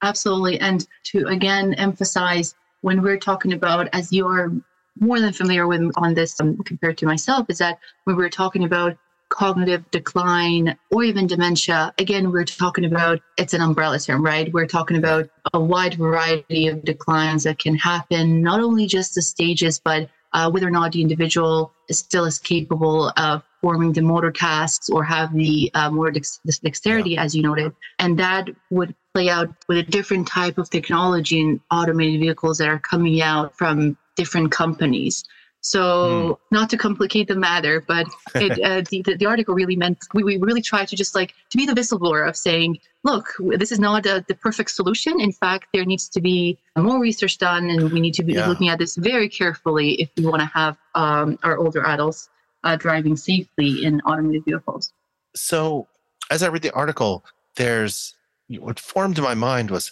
Absolutely. 0.03 0.61
And 0.61 0.87
to 1.05 1.27
again 1.27 1.75
emphasize 1.75 2.55
when 2.83 3.03
we're 3.03 3.19
talking 3.19 3.53
about, 3.53 3.89
as 3.93 4.13
you're 4.13 4.53
more 4.99 5.21
than 5.21 5.33
familiar 5.33 5.67
with 5.67 5.91
on 5.97 6.15
this 6.15 6.41
um, 6.41 6.57
compared 6.59 6.97
to 6.99 7.07
myself, 7.07 7.47
is 7.49 7.59
that 7.59 7.79
when 8.05 8.17
we're 8.17 8.31
talking 8.31 8.65
about 8.65 8.97
cognitive 9.37 9.91
decline 9.91 10.77
or 10.91 11.05
even 11.05 11.27
dementia, 11.27 11.93
again, 11.99 12.33
we're 12.33 12.45
talking 12.45 12.87
about 12.87 13.21
it's 13.37 13.53
an 13.53 13.61
umbrella 13.61 13.99
term, 13.99 14.25
right? 14.25 14.53
We're 14.53 14.67
talking 14.67 14.97
about 14.97 15.29
a 15.53 15.61
wide 15.61 15.95
variety 15.95 16.69
of 16.69 16.83
declines 16.85 17.45
that 17.45 17.59
can 17.59 17.77
happen, 17.77 18.43
not 18.43 18.61
only 18.61 18.87
just 18.87 19.15
the 19.15 19.23
stages, 19.23 19.79
but 19.79 20.09
uh, 20.33 20.51
whether 20.51 20.67
or 20.67 20.71
not 20.71 20.93
the 20.93 21.03
individual 21.03 21.73
is 21.89 21.99
still 21.99 22.25
is 22.25 22.39
capable 22.39 23.13
of 23.17 23.43
performing 23.61 23.93
the 23.93 24.01
motor 24.01 24.31
tasks 24.31 24.89
or 24.89 25.03
have 25.03 25.33
the 25.35 25.71
uh, 25.75 25.91
motor 25.91 26.13
dex- 26.13 26.41
dexterity, 26.63 27.11
yeah. 27.11 27.23
as 27.23 27.35
you 27.35 27.43
noted. 27.43 27.73
And 27.99 28.19
that 28.19 28.49
would 28.71 28.95
play 29.15 29.29
out 29.29 29.49
with 29.69 29.79
a 29.79 29.83
different 29.83 30.29
type 30.29 30.57
of 30.59 30.71
technology 30.71 31.41
and 31.41 31.61
automated 31.71 32.21
vehicles 32.21 32.59
that 32.59 32.69
are 32.69 32.79
coming 32.79 33.23
out 33.23 33.57
from 33.57 33.97
different 34.15 34.51
companies. 34.51 35.25
So, 35.69 35.81
mm. 35.83 36.39
not 36.53 36.71
to 36.71 36.77
complicate 36.77 37.27
the 37.27 37.35
matter, 37.35 37.81
but 37.81 38.07
it, 38.37 38.53
uh, 38.63 38.83
the, 38.89 39.03
the, 39.03 39.17
the, 39.17 39.27
article 39.27 39.53
really 39.53 39.75
meant 39.75 39.99
we, 40.15 40.23
we 40.23 40.37
really 40.37 40.63
tried 40.63 40.87
to 40.89 40.97
just 40.97 41.17
like 41.17 41.35
to 41.51 41.57
be 41.57 41.67
the 41.67 41.73
whistleblower 41.73 42.29
of 42.29 42.37
saying, 42.37 42.79
look, 43.03 43.35
this 43.41 43.73
is 43.73 43.81
not 43.81 44.07
a, 44.07 44.25
the 44.29 44.37
perfect 44.37 44.71
solution. 44.71 45.21
In 45.21 45.33
fact, 45.33 45.67
there 45.75 45.85
needs 45.85 46.09
to 46.11 46.21
be 46.21 46.57
more 46.77 47.01
research 47.01 47.39
done, 47.39 47.69
and 47.69 47.91
we 47.91 48.01
need 48.01 48.15
to 48.15 48.23
be 48.23 48.35
yeah. 48.35 48.47
looking 48.47 48.69
at 48.69 48.79
this 48.79 48.95
very 48.95 49.29
carefully 49.29 49.95
if 49.95 50.09
we 50.17 50.25
want 50.25 50.41
to 50.41 50.47
have 50.47 50.77
um, 50.95 51.37
our 51.43 51.59
older 51.59 51.85
adults 51.85 52.29
uh, 52.63 52.77
driving 52.77 53.17
safely 53.17 53.85
in 53.85 54.01
automated 54.03 54.45
vehicles. 54.45 54.93
So, 55.35 55.89
as 56.31 56.45
I 56.45 56.47
read 56.47 56.63
the 56.63 56.73
article, 56.75 57.25
there's 57.57 58.15
what 58.49 58.79
formed 58.79 59.19
in 59.19 59.25
my 59.25 59.35
mind 59.35 59.73
was 59.73 59.91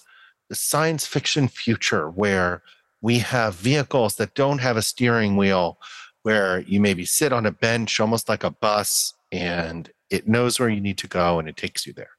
the 0.48 0.54
science 0.54 1.04
fiction 1.04 1.48
future 1.48 2.08
where 2.08 2.62
we 3.04 3.18
have 3.18 3.54
vehicles 3.56 4.14
that 4.16 4.34
don't 4.34 4.60
have 4.62 4.78
a 4.78 4.82
steering 4.82 5.36
wheel 5.36 5.78
where 6.22 6.60
you 6.60 6.80
maybe 6.80 7.04
sit 7.04 7.34
on 7.34 7.44
a 7.44 7.50
bench 7.50 8.00
almost 8.00 8.30
like 8.30 8.42
a 8.42 8.50
bus 8.50 9.12
and 9.30 9.90
it 10.08 10.26
knows 10.26 10.58
where 10.58 10.70
you 10.70 10.80
need 10.80 10.96
to 10.96 11.06
go 11.06 11.38
and 11.38 11.46
it 11.46 11.54
takes 11.54 11.86
you 11.86 11.92
there. 11.92 12.12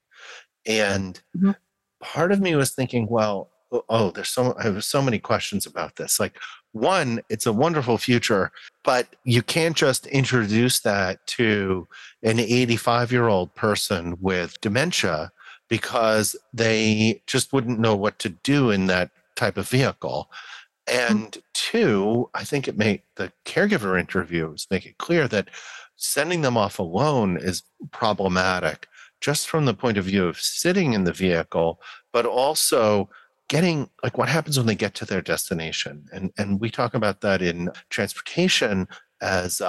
And 0.64 1.20
mm-hmm. 1.36 1.54
part 2.04 2.32
of 2.32 2.40
me 2.40 2.56
was 2.56 2.76
thinking, 2.76 3.08
well, 3.10 3.50
oh, 3.90 4.12
there's 4.12 4.30
so 4.30 4.56
I 4.60 4.64
have 4.66 4.84
so 4.84 5.02
many 5.02 5.18
questions 5.18 5.66
about 5.66 5.96
this. 5.96 6.20
Like 6.20 6.38
one, 6.72 7.20
it's 7.30 7.48
a 7.48 7.54
wonderful 7.54 7.98
future, 7.98 8.52
but 8.84 9.08
you 9.24 9.42
can't 9.42 9.76
just 9.76 10.06
introduce 10.06 10.82
that 10.82 11.26
to 11.38 11.88
an 12.22 12.40
85 12.40 13.12
year 13.12 13.28
old 13.28 13.56
person 13.56 14.18
with 14.22 14.62
dementia 14.62 15.32
because 15.68 16.36
they 16.54 17.24
just 17.26 17.54
wouldn't 17.54 17.80
know 17.80 17.96
what 17.96 18.20
to 18.20 18.30
do 18.30 18.70
in 18.70 18.86
that 18.86 19.10
type 19.36 19.58
of 19.58 19.68
vehicle. 19.68 20.30
Mm. 20.88 21.10
And 21.10 21.38
two, 21.54 22.30
I 22.34 22.44
think 22.44 22.68
it 22.68 22.78
make 22.78 23.04
the 23.16 23.32
caregiver 23.46 24.00
interviews 24.00 24.68
make 24.70 24.86
it 24.86 24.98
clear 24.98 25.28
that 25.28 25.50
sending 25.96 26.42
them 26.42 26.58
off 26.58 26.80
alone 26.80 27.38
is 27.38 27.64
problematic, 27.92 28.88
just 29.22 29.48
from 29.48 29.66
the 29.66 29.74
point 29.74 29.98
of 29.98 30.06
view 30.06 30.28
of 30.28 30.40
sitting 30.40 30.94
in 30.94 31.06
the 31.06 31.14
vehicle, 31.14 31.80
but 32.12 32.26
also 32.26 33.10
getting 33.48 33.90
like 34.04 34.18
what 34.18 34.30
happens 34.30 34.58
when 34.58 34.66
they 34.68 34.76
get 34.76 34.96
to 34.96 35.06
their 35.06 35.22
destination. 35.22 36.06
And 36.12 36.32
and 36.38 36.60
we 36.60 36.70
talk 36.70 36.94
about 36.94 37.22
that 37.22 37.42
in 37.42 37.70
transportation 37.90 38.88
as 39.22 39.62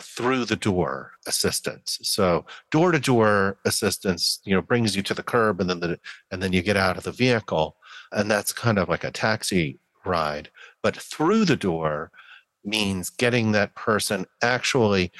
through 0.00 0.44
the 0.44 0.56
door 0.56 1.12
assistance. 1.26 1.98
So 2.02 2.46
door 2.70 2.92
to 2.92 3.00
door 3.00 3.58
assistance, 3.64 4.40
you 4.44 4.54
know, 4.54 4.62
brings 4.62 4.94
you 4.94 5.02
to 5.02 5.14
the 5.14 5.22
curb 5.22 5.60
and 5.60 5.68
then 5.68 5.80
the 5.80 5.98
and 6.30 6.42
then 6.42 6.52
you 6.52 6.62
get 6.62 6.76
out 6.76 6.96
of 6.96 7.04
the 7.04 7.12
vehicle. 7.12 7.76
And 8.12 8.30
that's 8.30 8.52
kind 8.52 8.78
of 8.78 8.88
like 8.88 9.04
a 9.04 9.10
taxi 9.10 9.80
ride. 10.06 10.50
But 10.82 10.96
through 10.96 11.44
the 11.44 11.56
door 11.56 12.10
means 12.64 13.10
getting 13.10 13.52
that 13.52 13.74
person 13.74 14.26
actually 14.42 15.12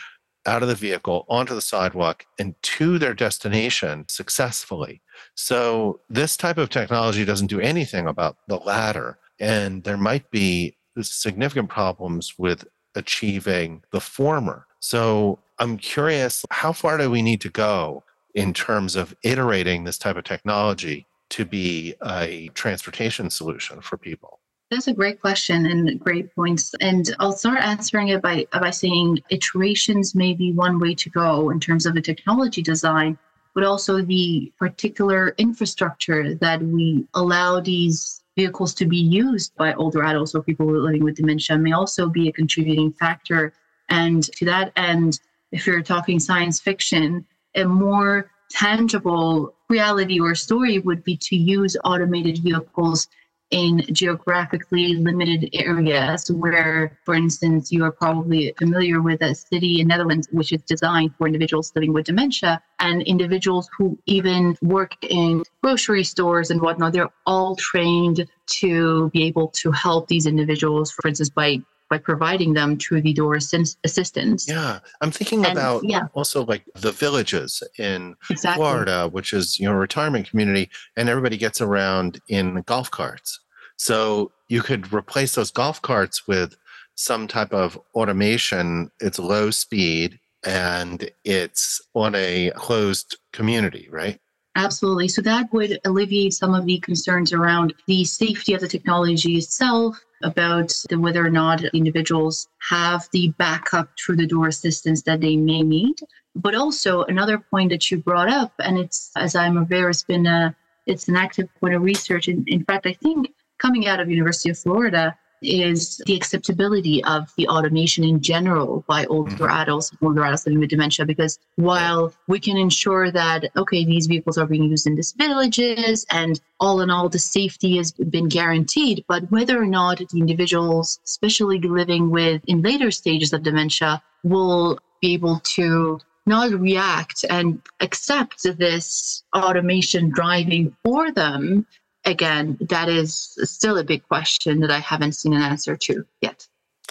out 0.47 0.63
of 0.63 0.69
the 0.69 0.75
vehicle 0.75 1.27
onto 1.29 1.55
the 1.55 1.61
sidewalk 1.61 2.25
and 2.39 2.55
to 2.63 2.99
their 2.99 3.15
destination 3.15 4.05
successfully. 4.09 5.03
So, 5.35 6.01
this 6.09 6.37
type 6.37 6.59
of 6.59 6.71
technology 6.71 7.25
doesn't 7.25 7.49
do 7.49 7.61
anything 7.61 8.07
about 8.07 8.37
the 8.49 8.57
latter. 8.59 9.19
And 9.41 9.85
there 9.85 9.97
might 9.97 10.31
be 10.31 10.77
significant 11.01 11.69
problems 11.69 12.35
with 12.39 12.65
achieving 12.95 13.83
the 13.93 14.01
former. 14.01 14.67
So, 14.81 15.41
I'm 15.59 15.79
curious 15.79 16.45
how 16.51 16.73
far 16.73 16.97
do 16.99 17.11
we 17.11 17.23
need 17.23 17.41
to 17.43 17.51
go 17.51 18.05
in 18.35 18.53
terms 18.53 18.95
of 18.95 19.17
iterating 19.23 19.85
this 19.85 19.99
type 19.99 20.17
of 20.17 20.25
technology 20.25 21.07
to 21.31 21.45
be 21.45 21.95
a 22.05 22.49
transportation 22.55 23.31
solution 23.31 23.81
for 23.81 23.97
people? 23.97 24.39
That's 24.71 24.89
a 24.89 24.95
great 24.95 25.21
question 25.21 25.67
and 25.67 26.01
great 26.01 26.35
points. 26.35 26.75
And 26.81 27.15
I'll 27.21 27.33
start 27.33 27.61
answering 27.61 28.09
it 28.09 28.21
by, 28.21 28.47
by 28.53 28.71
saying 28.71 29.21
iterations 29.31 30.15
may 30.15 30.35
be 30.35 30.53
one 30.53 30.81
way 30.81 30.93
to 30.97 31.11
go 31.11 31.51
in 31.51 31.61
terms 31.61 31.87
of 31.87 31.95
a 31.95 32.01
technology 32.01 32.63
design, 32.63 33.17
but 33.55 33.63
also 33.63 34.03
the 34.03 34.53
particular 34.59 35.35
infrastructure 35.39 36.35
that 36.35 36.61
we 36.63 37.07
allow 37.15 37.61
these 37.61 38.25
vehicles 38.37 38.75
to 38.75 38.87
be 38.87 38.97
used 38.97 39.55
by 39.55 39.73
older 39.75 40.03
adults 40.03 40.35
or 40.35 40.43
people 40.43 40.67
living 40.67 41.05
with 41.05 41.17
dementia 41.17 41.57
may 41.57 41.73
also 41.73 42.09
be 42.09 42.29
a 42.29 42.33
contributing 42.33 42.93
factor. 42.93 43.53
And 43.89 44.25
to 44.33 44.45
that 44.47 44.73
end, 44.77 45.21
if 45.53 45.65
you're 45.67 45.81
talking 45.81 46.19
science 46.19 46.59
fiction, 46.59 47.25
a 47.55 47.65
more 47.65 48.33
tangible 48.51 49.55
reality 49.69 50.19
or 50.19 50.35
story 50.35 50.81
would 50.81 51.05
be 51.05 51.17
to 51.17 51.37
use 51.37 51.77
automated 51.85 52.39
vehicles 52.39 53.09
in 53.51 53.83
geographically 53.93 54.95
limited 54.95 55.49
areas 55.53 56.31
where, 56.31 56.99
for 57.05 57.15
instance, 57.15 57.71
you 57.71 57.85
are 57.85 57.93
probably 57.93 58.53
familiar 58.59 59.01
with 59.01 59.23
a 59.23 59.35
city 59.35 59.81
in 59.81 59.89
Netherlands 59.89 60.29
which 60.33 60.53
is 60.53 60.63
designed 60.63 61.15
for 61.17 61.27
individuals 61.27 61.73
living 61.75 61.93
with 61.93 62.07
dementia 62.07 62.61
and 62.81 63.03
individuals 63.03 63.69
who 63.77 63.99
even 64.07 64.57
work 64.63 64.93
in 65.03 65.45
grocery 65.63 66.03
stores 66.03 66.51
and 66.51 66.61
whatnot. 66.61 66.93
They're 66.93 67.11
all 67.27 67.57
trained 67.57 68.27
to 68.47 69.11
be 69.11 69.25
able 69.25 69.49
to 69.49 69.71
help 69.71 70.09
these 70.09 70.27
individuals, 70.27 70.91
for 70.91 71.09
instance, 71.09 71.31
by 71.31 71.59
by 71.89 71.99
providing 71.99 72.55
them 72.55 72.77
through 72.77 73.03
the 73.03 73.13
door 73.13 73.35
assistance. 73.35 74.49
Yeah, 74.49 74.81
I'm 75.01 75.11
thinking 75.11 75.45
and, 75.45 75.53
about 75.53 75.85
yeah. 75.85 76.09
also 76.15 76.45
like 76.45 76.65
the 76.75 76.93
villages 76.93 77.63
in 77.79 78.17
exactly. 78.31 78.61
Florida, 78.61 79.09
which 79.09 79.33
is 79.33 79.59
you 79.59 79.67
know 79.67 79.75
retirement 79.75 80.29
community, 80.29 80.71
and 80.97 81.09
everybody 81.09 81.37
gets 81.37 81.61
around 81.61 82.21
in 82.29 82.63
golf 82.67 82.91
carts. 82.91 83.41
So 83.77 84.33
you 84.49 84.63
could 84.63 84.93
replace 84.93 85.35
those 85.35 85.51
golf 85.51 85.83
carts 85.83 86.27
with 86.27 86.57
some 86.95 87.29
type 87.29 87.53
of 87.53 87.79
automation. 87.95 88.91
It's 89.01 89.19
low 89.19 89.51
speed 89.51 90.19
and 90.45 91.11
it's 91.25 91.81
on 91.95 92.15
a 92.15 92.53
closed 92.55 93.19
community, 93.33 93.89
right? 93.91 94.21
Absolutely. 94.57 95.07
So 95.09 95.21
that 95.21 95.53
would 95.53 95.79
alleviate 95.85 96.33
some 96.33 96.55
of 96.55 96.65
the 96.65 96.79
concerns 96.79 97.35
around 97.35 97.75
the 97.87 98.05
safety 98.05 98.55
of 98.55 98.63
the 98.63 98.69
technology 98.69 99.37
itself, 99.37 100.03
about 100.23 100.73
the, 100.89 100.99
whether 100.99 101.25
or 101.25 101.31
not 101.31 101.63
individuals 101.75 102.49
have 102.71 103.07
the 103.13 103.29
backup 103.37 103.91
through 103.99 104.17
the 104.17 104.27
door 104.27 104.49
assistance 104.49 105.03
that 105.03 105.21
they 105.21 105.37
may 105.37 105.63
need. 105.63 105.97
But 106.35 106.55
also 106.55 107.05
another 107.05 107.39
point 107.39 107.71
that 107.71 107.91
you 107.91 107.99
brought 107.99 108.31
up, 108.31 108.53
and 108.59 108.79
it's 108.79 109.11
as 109.17 109.37
I'm 109.37 109.59
aware, 109.59 109.91
it's 109.91 110.03
been 110.03 110.27
a 110.27 110.57
it's 110.87 111.09
an 111.09 111.17
active 111.17 111.49
point 111.61 111.75
of 111.75 111.83
research. 111.83 112.29
In, 112.29 112.43
in 112.47 112.65
fact, 112.65 112.87
I 112.87 112.95
think 112.95 113.33
coming 113.59 113.87
out 113.87 114.01
of 114.01 114.09
University 114.09 114.51
of 114.51 114.59
Florida, 114.59 115.17
is 115.47 116.01
the 116.07 116.15
acceptability 116.15 117.03
of 117.05 117.33
the 117.37 117.49
automation 117.49 118.05
in 118.05 118.21
general 118.21 118.85
by 118.87 119.07
older 119.07 119.31
mm-hmm. 119.31 119.45
adults, 119.45 119.91
older 120.03 120.25
adults 120.25 120.47
living 120.47 120.61
with 120.61 120.71
dementia. 120.71 121.07
Because 121.07 121.39
while 121.57 122.13
we 122.29 122.41
can 122.41 122.57
ensure 122.57 123.11
that, 123.11 123.45
okay, 123.57 123.85
these 123.85 124.07
vehicles 124.07 124.39
are 124.39 124.47
being 124.47 124.65
used 124.65 124.87
in 124.87 124.97
these 124.97 125.13
villages 125.13 126.07
and 126.11 126.41
all 126.61 126.81
in 126.81 126.91
all, 126.91 127.09
the 127.09 127.19
safety 127.19 127.77
has 127.77 127.93
been 127.93 128.29
guaranteed, 128.29 129.05
but 129.09 129.31
whether 129.31 129.61
or 129.61 129.67
not 129.67 129.99
the 129.99 130.19
individuals, 130.19 131.01
especially 131.05 131.59
living 131.61 132.11
with 132.11 132.43
in 132.47 132.63
later 132.63 132.91
stages 132.91 133.33
of 133.33 133.43
dementia, 133.43 134.03
will 134.25 134.79
be 135.01 135.15
able 135.15 135.41
to 135.41 136.01
not 136.27 136.51
react 136.51 137.25
and 137.31 137.63
accept 137.81 138.43
this 138.59 139.23
automation 139.35 140.11
driving 140.11 140.77
for 140.83 141.13
them 141.13 141.67
again, 142.07 142.57
that 142.61 142.89
is 142.89 143.37
still 143.43 143.77
a 143.77 143.85
big 143.85 144.07
question 144.09 144.61
that 144.61 144.71
I 144.71 144.79
haven't 144.79 145.13
seen 145.13 145.35
an 145.35 145.43
answer 145.43 145.77
to 145.77 146.07
yet. 146.23 146.47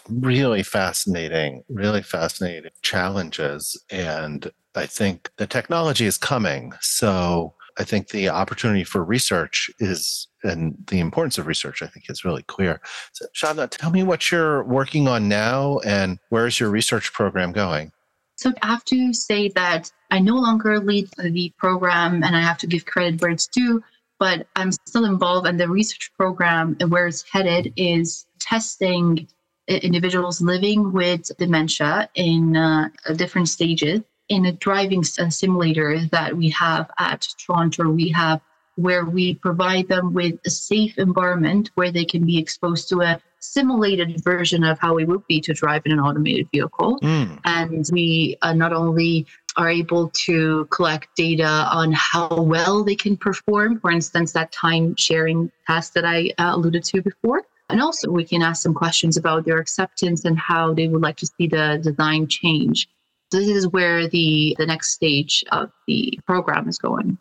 Really 0.09 0.61
fascinating, 0.61 1.63
really 1.69 2.03
fascinating 2.03 2.71
challenges. 2.83 3.81
And 3.89 4.51
I 4.75 4.85
think 4.85 5.31
the 5.37 5.47
technology 5.47 6.05
is 6.05 6.17
coming. 6.17 6.73
So 6.81 7.55
I 7.77 7.83
think 7.83 8.09
the 8.09 8.29
opportunity 8.29 8.83
for 8.83 9.03
research 9.03 9.71
is, 9.79 10.27
and 10.43 10.75
the 10.87 10.99
importance 10.99 11.37
of 11.37 11.47
research, 11.47 11.81
I 11.81 11.87
think 11.87 12.09
is 12.09 12.23
really 12.23 12.43
clear. 12.43 12.81
So, 13.13 13.25
Shabna, 13.33 13.69
tell 13.69 13.89
me 13.89 14.03
what 14.03 14.31
you're 14.31 14.63
working 14.63 15.07
on 15.07 15.27
now 15.27 15.79
and 15.79 16.19
where's 16.29 16.59
your 16.59 16.69
research 16.69 17.11
program 17.13 17.51
going? 17.51 17.91
So 18.37 18.53
I 18.61 18.67
have 18.67 18.85
to 18.85 19.13
say 19.13 19.49
that 19.55 19.91
I 20.11 20.19
no 20.19 20.35
longer 20.35 20.79
lead 20.79 21.09
the 21.17 21.53
program 21.57 22.21
and 22.23 22.35
I 22.35 22.41
have 22.41 22.57
to 22.59 22.67
give 22.67 22.85
credit 22.85 23.21
where 23.21 23.31
it's 23.31 23.47
due 23.47 23.81
but 24.19 24.47
I'm 24.55 24.71
still 24.71 25.05
involved. 25.05 25.47
And 25.47 25.59
the 25.59 25.69
research 25.69 26.11
program 26.17 26.75
where 26.87 27.07
it's 27.07 27.23
headed 27.29 27.73
is 27.75 28.25
testing 28.39 29.27
individuals 29.67 30.41
living 30.41 30.91
with 30.91 31.31
dementia 31.37 32.09
in 32.15 32.55
uh, 32.55 32.89
different 33.15 33.49
stages 33.49 34.01
in 34.29 34.45
a 34.45 34.51
driving 34.51 35.03
simulator 35.03 36.05
that 36.07 36.35
we 36.35 36.49
have 36.49 36.89
at 36.97 37.27
Toronto 37.37 37.83
Rehab, 37.83 38.41
where 38.75 39.05
we 39.05 39.35
provide 39.35 39.87
them 39.87 40.13
with 40.13 40.39
a 40.45 40.49
safe 40.49 40.97
environment 40.97 41.71
where 41.75 41.91
they 41.91 42.05
can 42.05 42.25
be 42.25 42.37
exposed 42.37 42.89
to 42.89 43.01
a 43.01 43.21
simulated 43.39 44.23
version 44.23 44.63
of 44.63 44.79
how 44.79 44.97
it 44.97 45.07
would 45.07 45.25
be 45.27 45.39
to 45.39 45.53
drive 45.53 45.83
in 45.85 45.91
an 45.91 45.99
automated 45.99 46.47
vehicle. 46.51 46.99
Mm. 47.01 47.39
And 47.45 47.85
we 47.91 48.37
uh, 48.41 48.53
not 48.53 48.73
only 48.73 49.27
are 49.57 49.69
able 49.69 50.09
to 50.25 50.65
collect 50.65 51.07
data 51.15 51.67
on 51.71 51.93
how 51.93 52.41
well 52.41 52.83
they 52.83 52.95
can 52.95 53.15
perform. 53.15 53.79
For 53.79 53.91
instance, 53.91 54.33
that 54.33 54.51
time 54.51 54.95
sharing 54.95 55.51
task 55.67 55.93
that 55.93 56.05
I 56.05 56.31
uh, 56.37 56.51
alluded 56.55 56.83
to 56.85 57.01
before. 57.01 57.43
And 57.69 57.81
also, 57.81 58.11
we 58.11 58.25
can 58.25 58.41
ask 58.41 58.61
some 58.61 58.73
questions 58.73 59.17
about 59.17 59.45
their 59.45 59.57
acceptance 59.57 60.25
and 60.25 60.37
how 60.37 60.73
they 60.73 60.87
would 60.87 61.01
like 61.01 61.17
to 61.17 61.25
see 61.25 61.47
the 61.47 61.79
design 61.81 62.27
change. 62.27 62.87
This 63.31 63.47
is 63.47 63.67
where 63.67 64.07
the, 64.07 64.55
the 64.59 64.67
next 64.67 64.91
stage 64.91 65.43
of 65.51 65.71
the 65.87 66.19
program 66.27 66.69
is 66.69 66.77
going. 66.77 67.17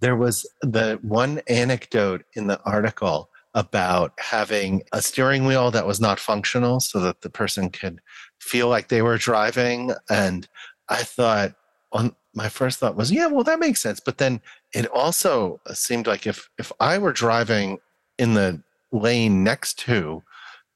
There 0.00 0.14
was 0.14 0.46
the 0.62 1.00
one 1.02 1.40
anecdote 1.48 2.24
in 2.34 2.46
the 2.46 2.60
article 2.62 3.28
about 3.54 4.12
having 4.18 4.82
a 4.92 5.02
steering 5.02 5.46
wheel 5.46 5.72
that 5.72 5.86
was 5.86 6.00
not 6.00 6.20
functional 6.20 6.78
so 6.78 7.00
that 7.00 7.22
the 7.22 7.30
person 7.30 7.70
could 7.70 8.00
feel 8.40 8.68
like 8.68 8.86
they 8.86 9.02
were 9.02 9.18
driving. 9.18 9.92
And 10.08 10.46
I 10.88 11.02
thought, 11.02 11.54
on 11.92 12.14
my 12.34 12.48
first 12.48 12.78
thought 12.78 12.96
was, 12.96 13.10
yeah, 13.10 13.26
well, 13.26 13.44
that 13.44 13.58
makes 13.58 13.80
sense. 13.80 14.00
But 14.00 14.18
then 14.18 14.40
it 14.74 14.86
also 14.86 15.60
seemed 15.72 16.06
like 16.06 16.26
if 16.26 16.50
if 16.58 16.72
I 16.80 16.98
were 16.98 17.12
driving 17.12 17.78
in 18.18 18.34
the 18.34 18.60
lane 18.92 19.44
next 19.44 19.78
to 19.80 20.22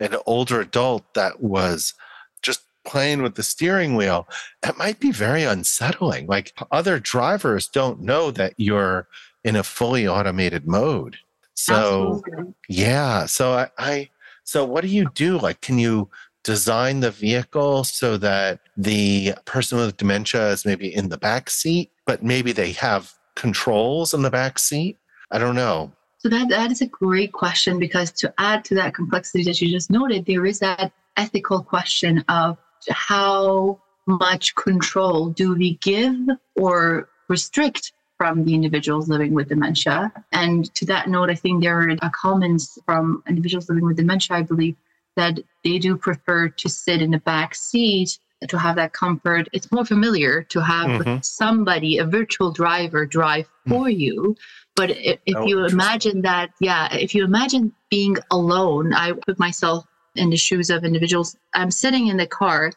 an 0.00 0.16
older 0.26 0.60
adult 0.60 1.14
that 1.14 1.42
was 1.42 1.94
just 2.42 2.62
playing 2.84 3.22
with 3.22 3.36
the 3.36 3.42
steering 3.42 3.94
wheel, 3.94 4.28
that 4.62 4.76
might 4.76 4.98
be 4.98 5.12
very 5.12 5.44
unsettling. 5.44 6.26
Like 6.26 6.52
other 6.70 6.98
drivers 6.98 7.68
don't 7.68 8.00
know 8.00 8.30
that 8.32 8.54
you're 8.56 9.06
in 9.44 9.56
a 9.56 9.62
fully 9.62 10.06
automated 10.06 10.66
mode. 10.66 11.16
So 11.54 12.22
Absolutely. 12.24 12.54
yeah. 12.68 13.26
So 13.26 13.52
I, 13.52 13.70
I 13.78 14.10
so 14.44 14.64
what 14.64 14.82
do 14.82 14.88
you 14.88 15.10
do? 15.14 15.38
Like 15.38 15.60
can 15.60 15.78
you 15.78 16.08
design 16.44 17.00
the 17.00 17.10
vehicle 17.10 17.84
so 17.84 18.16
that 18.16 18.60
the 18.76 19.34
person 19.44 19.78
with 19.78 19.96
dementia 19.96 20.50
is 20.50 20.64
maybe 20.64 20.94
in 20.94 21.08
the 21.08 21.18
back 21.18 21.50
seat, 21.50 21.90
but 22.06 22.22
maybe 22.22 22.52
they 22.52 22.72
have 22.72 23.12
controls 23.34 24.14
in 24.14 24.22
the 24.22 24.30
back 24.30 24.58
seat? 24.58 24.98
I 25.30 25.38
don't 25.38 25.54
know. 25.54 25.92
So 26.18 26.28
that 26.28 26.48
that 26.50 26.70
is 26.70 26.80
a 26.82 26.86
great 26.86 27.32
question 27.32 27.78
because 27.78 28.12
to 28.12 28.32
add 28.38 28.64
to 28.66 28.74
that 28.76 28.94
complexity 28.94 29.44
that 29.44 29.60
you 29.60 29.70
just 29.70 29.90
noted, 29.90 30.24
there 30.26 30.46
is 30.46 30.60
that 30.60 30.92
ethical 31.16 31.62
question 31.62 32.24
of 32.28 32.58
how 32.90 33.80
much 34.06 34.54
control 34.54 35.30
do 35.30 35.54
we 35.54 35.74
give 35.76 36.16
or 36.56 37.08
restrict 37.28 37.92
from 38.18 38.44
the 38.44 38.54
individuals 38.54 39.08
living 39.08 39.34
with 39.34 39.48
dementia. 39.48 40.12
And 40.30 40.72
to 40.76 40.86
that 40.86 41.08
note, 41.08 41.28
I 41.28 41.34
think 41.34 41.62
there 41.62 41.90
are 41.90 42.10
comments 42.10 42.78
from 42.86 43.22
individuals 43.28 43.68
living 43.68 43.84
with 43.84 43.96
dementia, 43.96 44.36
I 44.36 44.42
believe, 44.42 44.76
that 45.16 45.38
they 45.64 45.78
do 45.78 45.96
prefer 45.96 46.48
to 46.48 46.68
sit 46.68 47.02
in 47.02 47.10
the 47.10 47.18
back 47.18 47.54
seat 47.54 48.18
to 48.48 48.58
have 48.58 48.76
that 48.76 48.92
comfort. 48.92 49.48
It's 49.52 49.70
more 49.70 49.84
familiar 49.84 50.42
to 50.44 50.60
have 50.60 50.88
mm-hmm. 50.88 51.20
somebody, 51.22 51.98
a 51.98 52.04
virtual 52.04 52.50
driver, 52.50 53.06
drive 53.06 53.48
for 53.68 53.86
mm-hmm. 53.86 54.00
you. 54.00 54.36
But 54.74 54.90
if, 54.90 55.20
if 55.26 55.36
oh, 55.36 55.46
you 55.46 55.64
imagine 55.66 56.22
that, 56.22 56.50
yeah, 56.60 56.92
if 56.94 57.14
you 57.14 57.24
imagine 57.24 57.72
being 57.90 58.16
alone, 58.30 58.94
I 58.94 59.12
put 59.12 59.38
myself 59.38 59.86
in 60.14 60.30
the 60.30 60.36
shoes 60.36 60.70
of 60.70 60.84
individuals. 60.84 61.36
I'm 61.54 61.70
sitting 61.70 62.08
in 62.08 62.16
the 62.16 62.26
car, 62.26 62.72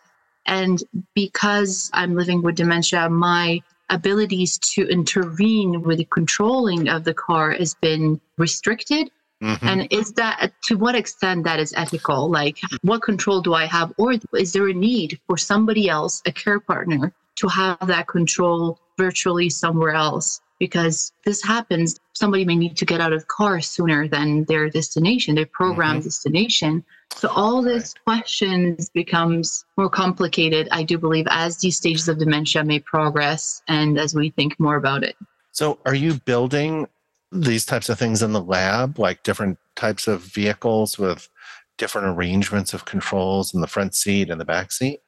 and 0.46 0.82
because 1.14 1.90
I'm 1.94 2.16
living 2.16 2.42
with 2.42 2.56
dementia, 2.56 3.10
my 3.10 3.62
abilities 3.90 4.58
to 4.58 4.88
intervene 4.88 5.84
with 5.84 6.00
the 6.00 6.06
controlling 6.06 6.90
of 6.90 7.04
the 7.04 7.14
car 7.14 7.52
has 7.52 7.76
been 7.76 8.20
restricted 8.38 9.10
Mm-hmm. 9.44 9.68
And 9.68 9.88
is 9.92 10.14
that 10.14 10.54
to 10.64 10.76
what 10.76 10.96
extent 10.96 11.44
that 11.44 11.60
is 11.60 11.74
ethical? 11.76 12.30
Like, 12.30 12.58
what 12.82 13.02
control 13.02 13.42
do 13.42 13.54
I 13.54 13.66
have? 13.66 13.94
Or 13.98 14.16
is 14.34 14.54
there 14.54 14.68
a 14.68 14.74
need 14.74 15.20
for 15.28 15.38
somebody 15.38 15.90
else, 15.90 16.22
a 16.26 16.32
care 16.32 16.60
partner, 16.60 17.14
to 17.36 17.48
have 17.48 17.78
that 17.88 18.08
control 18.08 18.80
virtually 18.98 19.50
somewhere 19.50 19.94
else? 19.94 20.42
Because 20.58 21.12
this 21.26 21.44
happens, 21.44 22.00
somebody 22.14 22.46
may 22.46 22.56
need 22.56 22.78
to 22.78 22.86
get 22.86 23.02
out 23.02 23.12
of 23.12 23.20
the 23.20 23.26
car 23.26 23.60
sooner 23.60 24.08
than 24.08 24.46
their 24.46 24.70
destination, 24.70 25.36
their 25.36 25.46
program 25.46 25.98
mm-hmm. 25.98 26.06
destination. 26.06 26.86
So 27.18 27.28
all 27.28 27.62
these 27.62 27.94
right. 28.08 28.22
questions 28.22 28.90
becomes 28.90 29.66
more 29.76 29.90
complicated, 29.90 30.70
I 30.72 30.84
do 30.84 30.98
believe, 30.98 31.28
as 31.30 31.58
these 31.58 31.76
stages 31.76 32.08
of 32.08 32.20
dementia 32.20 32.64
may 32.64 32.80
progress 32.80 33.64
and 33.68 34.00
as 34.00 34.16
we 34.16 34.30
think 34.30 34.58
more 34.58 34.78
about 34.78 35.04
it. 35.04 35.18
So 35.52 35.78
are 35.86 35.96
you 35.96 36.16
building 36.26 36.88
these 37.32 37.66
types 37.66 37.90
of 37.90 38.00
things 38.00 38.22
in 38.22 38.34
the 38.34 38.42
lab, 38.42 39.00
like 39.00 39.24
different 39.24 39.58
types 39.76 40.08
of 40.08 40.22
vehicles 40.22 40.98
with 40.98 41.30
different 41.78 42.08
arrangements 42.08 42.74
of 42.74 42.86
controls 42.86 43.54
in 43.54 43.62
the 43.62 43.68
front 43.68 43.94
seat 43.96 44.30
and 44.30 44.40
the 44.40 44.46
back 44.46 44.72
seat? 44.72 45.02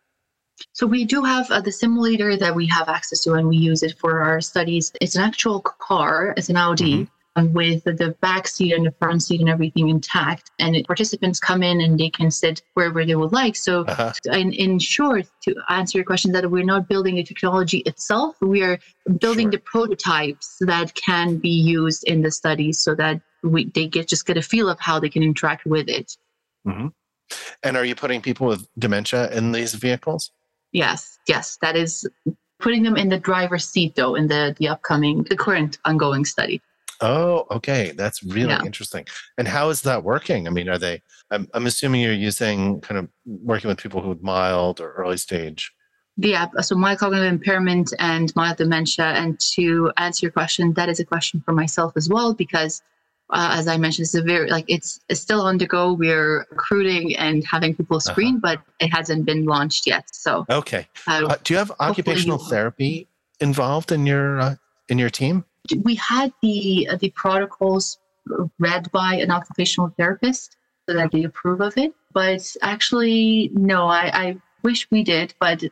So 0.74 0.88
we 0.88 1.06
do 1.06 1.24
have 1.24 1.50
uh, 1.52 1.62
the 1.62 1.72
simulator 1.72 2.36
that 2.36 2.56
we 2.56 2.66
have 2.68 2.90
access 2.90 3.22
to, 3.22 3.34
and 3.34 3.48
we 3.48 3.58
use 3.58 3.84
it 3.84 3.98
for 4.00 4.22
our 4.22 4.42
studies. 4.42 4.92
It's 5.00 5.16
an 5.16 5.24
actual 5.24 5.62
car. 5.62 6.34
It's 6.36 6.50
an 6.50 6.58
Audi. 6.58 6.94
Mm-hmm 6.94 7.14
with 7.38 7.84
the 7.84 8.16
back 8.22 8.48
seat 8.48 8.74
and 8.74 8.86
the 8.86 8.92
front 8.92 9.24
seat 9.24 9.40
and 9.40 9.50
everything 9.50 9.90
intact. 9.90 10.52
And 10.60 10.76
participants 10.86 11.40
come 11.40 11.64
in 11.64 11.82
and 11.82 12.00
they 12.00 12.10
can 12.10 12.32
sit 12.32 12.62
wherever 12.74 13.06
they 13.06 13.16
would 13.16 13.32
like. 13.32 13.56
So, 13.56 13.82
uh-huh. 13.86 14.14
in, 14.34 14.54
in 14.54 14.80
short, 14.80 15.28
to 15.44 15.56
answer 15.70 15.98
your 15.98 16.06
question, 16.06 16.32
that 16.34 16.50
we're 16.50 16.64
not 16.64 16.88
building 16.88 17.16
the 17.16 17.24
technology 17.24 17.80
itself, 17.80 18.36
we 18.42 18.64
are 18.64 18.80
building 19.20 19.46
sure. 19.46 19.52
the 19.52 19.60
prototypes 19.60 20.58
that 20.62 20.94
can 20.96 21.38
be 21.38 21.50
used 21.50 22.04
in 22.06 22.22
the 22.22 22.32
studies 22.32 22.80
so 22.80 22.96
that 22.96 23.22
we, 23.44 23.66
they 23.66 23.88
get 23.88 24.08
just 24.08 24.26
get 24.26 24.38
a 24.38 24.42
feel 24.42 24.70
of 24.70 24.80
how 24.80 25.00
they 25.00 25.10
can 25.10 25.24
interact 25.24 25.66
with 25.66 25.88
it. 25.88 26.18
Mm-hmm. 26.68 26.88
And 27.64 27.78
are 27.78 27.86
you 27.86 27.96
putting 27.96 28.22
people 28.22 28.48
with 28.48 28.68
dementia 28.80 29.30
in 29.32 29.52
these 29.52 29.74
vehicles? 29.74 30.32
Yes, 30.72 31.18
yes, 31.28 31.58
that 31.62 31.76
is 31.76 32.08
putting 32.60 32.84
them 32.84 32.98
in 32.98 33.10
the 33.10 33.20
driver's 33.20 33.68
seat 33.68 33.96
though 33.96 34.16
in 34.16 34.28
the 34.28 34.56
the 34.58 34.68
upcoming 34.68 35.24
the 35.24 35.38
current 35.38 35.78
ongoing 35.86 36.26
study 36.26 36.62
Oh, 37.02 37.46
okay. 37.52 37.94
That's 37.96 38.24
really 38.24 38.50
yeah. 38.50 38.66
interesting. 38.66 39.06
And 39.38 39.48
how 39.48 39.70
is 39.70 39.82
that 39.84 40.04
working? 40.04 40.48
I 40.48 40.52
mean, 40.52 40.68
are 40.70 40.78
they, 40.78 41.02
I'm, 41.32 41.48
I'm 41.54 41.66
assuming 41.66 42.02
you're 42.02 42.14
using 42.14 42.82
kind 42.82 42.98
of 42.98 43.08
working 43.26 43.68
with 43.68 43.78
people 43.78 44.02
who 44.02 44.10
have 44.10 44.22
mild 44.22 44.80
or 44.82 44.94
early 44.94 45.18
stage 45.18 45.72
Yeah, 46.18 46.48
so 46.62 46.76
mild 46.76 46.98
cognitive 47.00 47.32
impairment 47.32 47.94
and 48.00 48.36
mild 48.36 48.58
dementia. 48.58 49.06
And 49.06 49.40
to 49.56 49.92
answer 49.98 50.26
your 50.26 50.32
question, 50.32 50.74
that 50.74 50.90
is 50.90 51.00
a 51.00 51.06
question 51.06 51.42
for 51.46 51.54
myself 51.54 51.94
as 51.96 52.10
well, 52.10 52.34
because 52.34 52.82
uh, 53.30 53.50
as 53.54 53.68
I 53.68 53.78
mentioned, 53.78 54.06
it's 54.06 54.16
a 54.16 54.24
very 54.24 54.50
like 54.50 54.66
it's, 54.68 55.00
it's 55.10 55.20
still 55.20 55.42
on 55.42 55.58
the 55.58 55.68
go. 55.68 55.94
We're 55.94 56.48
recruiting 56.50 57.16
and 57.18 57.44
having 57.46 57.76
people 57.76 57.98
uh-huh. 57.98 58.12
screen, 58.12 58.42
uh-huh. 58.44 58.56
but 58.56 58.86
it 58.86 58.90
hasn't 58.90 59.26
been 59.26 59.46
launched 59.46 59.86
yet. 59.86 60.06
So 60.12 60.46
okay, 60.50 60.88
uh, 61.08 61.28
uh, 61.28 61.36
do 61.44 61.54
you 61.54 61.58
have 61.58 61.72
occupational 61.80 62.40
therapy 62.40 63.08
involved 63.40 63.92
in 63.92 64.06
your 64.06 64.40
uh, 64.40 64.56
in 64.90 64.98
your 64.98 65.10
team? 65.10 65.46
We 65.84 65.96
had 65.96 66.34
the 66.42 66.88
uh, 66.92 66.96
the 66.98 67.10
protocols 67.12 67.98
read 68.60 68.92
by 68.92 69.16
an 69.16 69.32
occupational 69.32 69.94
therapist 69.98 70.58
so 70.88 70.96
that 70.96 71.12
they 71.12 71.24
approve 71.24 71.62
of 71.62 71.78
it. 71.78 71.94
But 72.14 72.56
actually, 72.62 73.52
no, 73.54 73.88
I, 73.88 74.12
I 74.14 74.38
wish 74.64 74.88
we 74.92 75.04
did, 75.04 75.34
but 75.40 75.64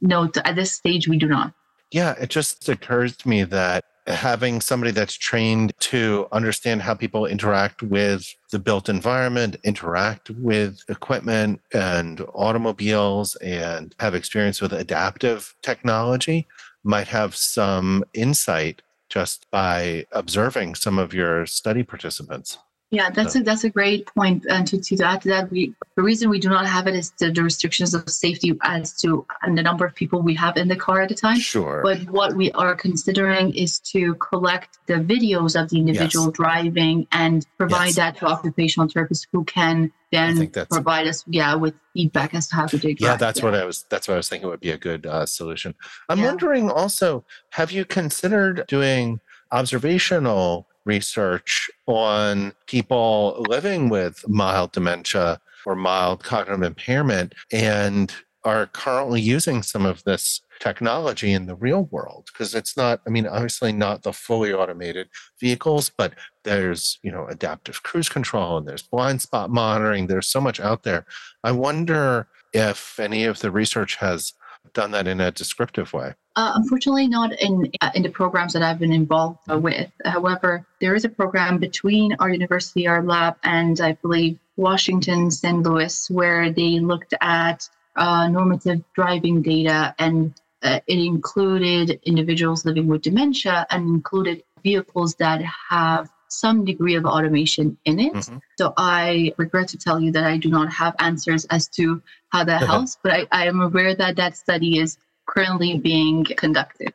no, 0.00 0.30
at 0.44 0.56
this 0.56 0.72
stage, 0.72 1.08
we 1.08 1.18
do 1.18 1.28
not. 1.28 1.52
Yeah, 1.90 2.14
it 2.20 2.30
just 2.30 2.68
occurs 2.68 3.16
to 3.18 3.28
me 3.28 3.44
that 3.44 3.84
having 4.06 4.60
somebody 4.60 4.90
that's 4.90 5.14
trained 5.14 5.72
to 5.78 6.26
understand 6.32 6.82
how 6.82 6.94
people 6.94 7.24
interact 7.26 7.82
with 7.82 8.34
the 8.50 8.58
built 8.58 8.88
environment, 8.88 9.56
interact 9.64 10.30
with 10.30 10.78
equipment 10.88 11.60
and 11.72 12.20
automobiles, 12.34 13.36
and 13.36 13.94
have 14.00 14.14
experience 14.14 14.60
with 14.60 14.72
adaptive 14.72 15.54
technology 15.62 16.46
might 16.82 17.08
have 17.08 17.34
some 17.34 18.04
insight 18.12 18.82
just 19.08 19.50
by 19.50 20.06
observing 20.12 20.74
some 20.74 20.98
of 20.98 21.14
your 21.14 21.46
study 21.46 21.82
participants. 21.82 22.58
Yeah, 22.90 23.10
that's 23.10 23.34
a 23.34 23.42
that's 23.42 23.64
a 23.64 23.70
great 23.70 24.06
point. 24.14 24.46
And 24.48 24.66
to, 24.68 24.78
to 24.80 25.04
add 25.04 25.22
to 25.22 25.28
that, 25.30 25.50
we 25.50 25.74
the 25.96 26.02
reason 26.02 26.30
we 26.30 26.38
do 26.38 26.48
not 26.48 26.66
have 26.66 26.86
it 26.86 26.94
is 26.94 27.10
the, 27.18 27.32
the 27.32 27.42
restrictions 27.42 27.92
of 27.92 28.08
safety 28.08 28.56
as 28.62 28.92
to 29.00 29.26
and 29.42 29.58
the 29.58 29.62
number 29.62 29.84
of 29.84 29.94
people 29.96 30.22
we 30.22 30.34
have 30.34 30.56
in 30.56 30.68
the 30.68 30.76
car 30.76 31.00
at 31.00 31.10
a 31.10 31.14
time. 31.14 31.40
Sure. 31.40 31.80
But 31.82 32.08
what 32.10 32.36
we 32.36 32.52
are 32.52 32.74
considering 32.76 33.52
is 33.54 33.80
to 33.92 34.14
collect 34.16 34.78
the 34.86 34.94
videos 34.94 35.60
of 35.60 35.70
the 35.70 35.78
individual 35.78 36.26
yes. 36.26 36.34
driving 36.34 37.08
and 37.10 37.44
provide 37.58 37.86
yes. 37.86 37.96
that 37.96 38.16
to 38.18 38.26
occupational 38.26 38.88
therapists 38.88 39.26
who 39.32 39.44
can 39.44 39.90
then 40.14 40.50
provide 40.70 41.06
us, 41.06 41.24
yeah, 41.26 41.54
with 41.54 41.74
feedback 41.92 42.34
as 42.34 42.48
to 42.48 42.56
how 42.56 42.66
to 42.66 42.78
do. 42.78 42.94
Yeah, 42.98 43.16
that's 43.16 43.40
yeah. 43.40 43.44
what 43.44 43.54
I 43.54 43.64
was. 43.64 43.84
That's 43.90 44.08
what 44.08 44.14
I 44.14 44.16
was 44.18 44.28
thinking 44.28 44.48
would 44.48 44.60
be 44.60 44.70
a 44.70 44.78
good 44.78 45.06
uh, 45.06 45.26
solution. 45.26 45.74
I'm 46.08 46.18
yeah. 46.18 46.26
wondering 46.26 46.70
also, 46.70 47.24
have 47.50 47.72
you 47.72 47.84
considered 47.84 48.64
doing 48.68 49.20
observational 49.52 50.66
research 50.84 51.70
on 51.86 52.52
people 52.66 53.44
living 53.48 53.88
with 53.88 54.24
mild 54.28 54.72
dementia 54.72 55.40
or 55.64 55.74
mild 55.74 56.22
cognitive 56.22 56.62
impairment 56.62 57.34
and 57.50 58.14
are 58.44 58.66
currently 58.66 59.20
using 59.20 59.62
some 59.62 59.86
of 59.86 60.04
this 60.04 60.42
technology 60.64 61.30
in 61.30 61.44
the 61.44 61.54
real 61.54 61.84
world 61.90 62.24
because 62.32 62.54
it's 62.54 62.74
not 62.74 62.98
i 63.06 63.10
mean 63.10 63.26
obviously 63.26 63.70
not 63.70 64.02
the 64.02 64.14
fully 64.14 64.50
automated 64.50 65.06
vehicles 65.38 65.90
but 65.90 66.14
there's 66.44 66.98
you 67.02 67.12
know 67.12 67.26
adaptive 67.26 67.82
cruise 67.82 68.08
control 68.08 68.56
and 68.56 68.66
there's 68.66 68.82
blind 68.82 69.20
spot 69.20 69.50
monitoring 69.50 70.06
there's 70.06 70.26
so 70.26 70.40
much 70.40 70.58
out 70.60 70.82
there 70.82 71.04
i 71.42 71.52
wonder 71.52 72.26
if 72.54 72.98
any 72.98 73.24
of 73.24 73.40
the 73.40 73.50
research 73.50 73.96
has 73.96 74.32
done 74.72 74.90
that 74.90 75.06
in 75.06 75.20
a 75.20 75.30
descriptive 75.30 75.92
way 75.92 76.14
uh, 76.36 76.50
unfortunately, 76.56 77.06
not 77.06 77.30
in 77.40 77.70
uh, 77.80 77.92
in 77.94 78.02
the 78.02 78.08
programs 78.08 78.54
that 78.54 78.62
I've 78.62 78.80
been 78.80 78.92
involved 78.92 79.38
uh, 79.48 79.56
with. 79.56 79.88
However, 80.04 80.66
there 80.80 80.96
is 80.96 81.04
a 81.04 81.08
program 81.08 81.58
between 81.58 82.16
our 82.18 82.28
university, 82.28 82.88
our 82.88 83.04
lab, 83.04 83.36
and 83.44 83.80
I 83.80 83.92
believe 84.02 84.36
Washington, 84.56 85.30
St. 85.30 85.62
Louis, 85.62 86.10
where 86.10 86.50
they 86.50 86.80
looked 86.80 87.14
at 87.20 87.68
uh, 87.94 88.26
normative 88.26 88.82
driving 88.94 89.42
data, 89.42 89.94
and 90.00 90.34
uh, 90.64 90.80
it 90.86 90.98
included 90.98 92.00
individuals 92.04 92.64
living 92.64 92.86
with 92.86 93.02
dementia 93.02 93.66
and 93.70 93.88
included 93.88 94.42
vehicles 94.62 95.14
that 95.16 95.42
have 95.42 96.10
some 96.28 96.64
degree 96.64 96.96
of 96.96 97.04
automation 97.04 97.76
in 97.84 98.00
it. 98.00 98.12
Mm-hmm. 98.12 98.38
So 98.58 98.72
I 98.76 99.32
regret 99.36 99.68
to 99.68 99.78
tell 99.78 100.00
you 100.00 100.10
that 100.12 100.24
I 100.24 100.36
do 100.36 100.48
not 100.48 100.72
have 100.72 100.96
answers 100.98 101.44
as 101.46 101.68
to 101.68 102.02
how 102.30 102.44
that 102.44 102.62
helps, 102.62 102.98
but 103.02 103.12
I, 103.12 103.26
I 103.30 103.46
am 103.46 103.60
aware 103.60 103.94
that 103.94 104.16
that 104.16 104.36
study 104.36 104.78
is 104.78 104.98
currently 105.26 105.78
being 105.78 106.24
conducted. 106.24 106.92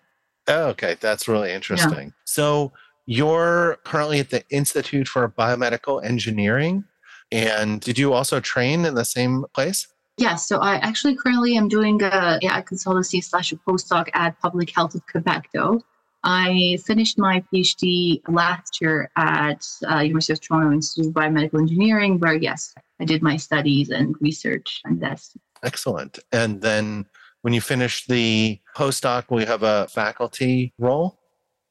Oh, 0.47 0.65
okay, 0.69 0.97
that's 0.99 1.27
really 1.27 1.51
interesting. 1.51 2.07
Yeah. 2.07 2.25
So 2.25 2.73
you're 3.05 3.77
currently 3.85 4.19
at 4.19 4.31
the 4.31 4.43
Institute 4.49 5.07
for 5.07 5.29
Biomedical 5.29 6.03
Engineering. 6.03 6.83
And 7.31 7.79
did 7.79 7.99
you 7.99 8.13
also 8.13 8.39
train 8.39 8.85
in 8.85 8.95
the 8.95 9.05
same 9.05 9.45
place? 9.53 9.87
Yes. 10.19 10.31
Yeah, 10.31 10.35
so 10.35 10.57
I 10.59 10.75
actually 10.75 11.15
currently 11.15 11.55
am 11.55 11.69
doing 11.69 12.03
a 12.03 12.39
AI 12.43 12.61
consultancy 12.61 13.23
slash 13.23 13.53
a 13.53 13.55
postdoc 13.55 14.09
at 14.13 14.37
Public 14.39 14.69
Health 14.69 14.93
of 14.93 15.01
Quebec, 15.07 15.47
though. 15.53 15.81
I 16.25 16.77
finished 16.85 17.17
my 17.17 17.41
PhD 17.53 18.21
last 18.27 18.81
year 18.81 19.09
at 19.15 19.65
uh, 19.89 19.99
University 19.99 20.33
of 20.33 20.41
Toronto 20.41 20.73
Institute 20.73 21.07
of 21.07 21.13
Biomedical 21.13 21.59
Engineering, 21.61 22.19
where 22.19 22.33
yes, 22.33 22.75
I 22.99 23.05
did 23.05 23.21
my 23.21 23.37
studies 23.37 23.91
and 23.91 24.13
research, 24.19 24.81
and 24.83 24.99
that's 24.99 25.37
excellent. 25.63 26.19
And 26.33 26.59
then 26.59 27.05
when 27.41 27.53
you 27.53 27.61
finish 27.61 28.05
the 28.05 28.59
postdoc, 28.75 29.29
will 29.29 29.39
you 29.39 29.47
have 29.47 29.63
a 29.63 29.87
faculty 29.87 30.73
role? 30.77 31.17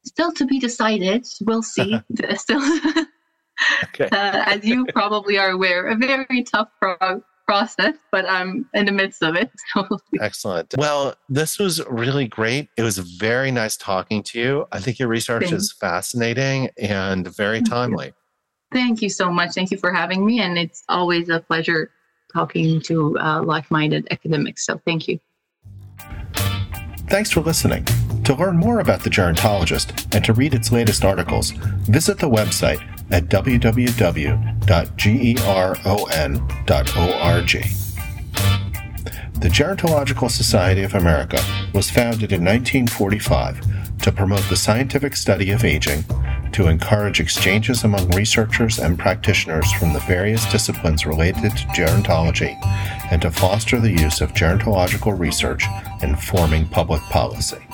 Still 0.05 0.31
to 0.31 0.45
be 0.47 0.57
decided. 0.57 1.27
We'll 1.41 1.61
see. 1.61 1.99
Still, 2.33 2.61
okay. 3.83 4.09
uh, 4.11 4.43
as 4.47 4.65
you 4.65 4.87
probably 4.87 5.37
are 5.37 5.51
aware, 5.51 5.85
a 5.85 5.95
very 5.95 6.43
tough 6.43 6.69
pro- 6.81 7.21
process, 7.49 7.95
but 8.11 8.29
I'm 8.29 8.69
in 8.75 8.85
the 8.85 8.91
midst 8.91 9.23
of 9.23 9.35
it. 9.35 9.49
Excellent. 10.21 10.75
Well, 10.77 11.15
this 11.29 11.57
was 11.57 11.83
really 11.87 12.27
great. 12.27 12.69
It 12.77 12.83
was 12.83 12.99
very 12.99 13.49
nice 13.49 13.75
talking 13.75 14.21
to 14.25 14.39
you. 14.39 14.67
I 14.71 14.79
think 14.79 14.99
your 14.99 15.07
research 15.07 15.45
Thanks. 15.45 15.63
is 15.63 15.71
fascinating 15.71 16.69
and 16.77 17.27
very 17.35 17.57
Thank 17.57 17.69
timely. 17.71 18.05
You. 18.05 18.13
Thank 18.71 19.01
you 19.01 19.09
so 19.09 19.31
much. 19.31 19.53
Thank 19.55 19.71
you 19.71 19.79
for 19.79 19.91
having 19.91 20.27
me. 20.27 20.41
And 20.41 20.59
it's 20.59 20.83
always 20.89 21.29
a 21.29 21.39
pleasure 21.39 21.89
talking 22.31 22.81
to 22.81 23.17
uh, 23.17 23.41
like 23.41 23.71
minded 23.71 24.07
academics. 24.11 24.63
So 24.67 24.79
thank 24.85 25.07
you. 25.07 25.19
Thanks 27.07 27.31
for 27.31 27.41
listening. 27.41 27.83
To 28.25 28.35
learn 28.35 28.57
more 28.57 28.79
about 28.79 29.01
The 29.01 29.09
Gerontologist 29.09 30.13
and 30.13 30.23
to 30.23 30.33
read 30.33 30.53
its 30.53 30.71
latest 30.71 31.03
articles, 31.03 31.49
visit 31.49 32.19
the 32.19 32.29
website 32.29 32.98
at 33.11 33.25
www.geron.org. 33.25 33.89
The 39.39 39.47
Gerontological 39.47 40.29
Society 40.29 40.83
of 40.83 40.95
America 40.95 41.41
was 41.73 41.89
founded 41.89 42.33
in 42.33 42.43
1945 42.43 44.01
to 44.01 44.11
promote 44.11 44.43
the 44.49 44.55
scientific 44.57 45.15
study 45.15 45.51
of 45.51 45.63
aging, 45.63 46.03
to 46.51 46.67
encourage 46.67 47.19
exchanges 47.19 47.83
among 47.83 48.09
researchers 48.11 48.79
and 48.79 48.97
practitioners 48.97 49.71
from 49.73 49.93
the 49.93 49.99
various 50.01 50.49
disciplines 50.51 51.05
related 51.05 51.51
to 51.55 51.67
gerontology, 51.67 52.57
and 53.11 53.21
to 53.21 53.31
foster 53.31 53.79
the 53.79 53.91
use 53.91 54.21
of 54.21 54.33
gerontological 54.33 55.17
research 55.17 55.65
in 56.01 56.15
forming 56.15 56.67
public 56.67 57.01
policy. 57.03 57.65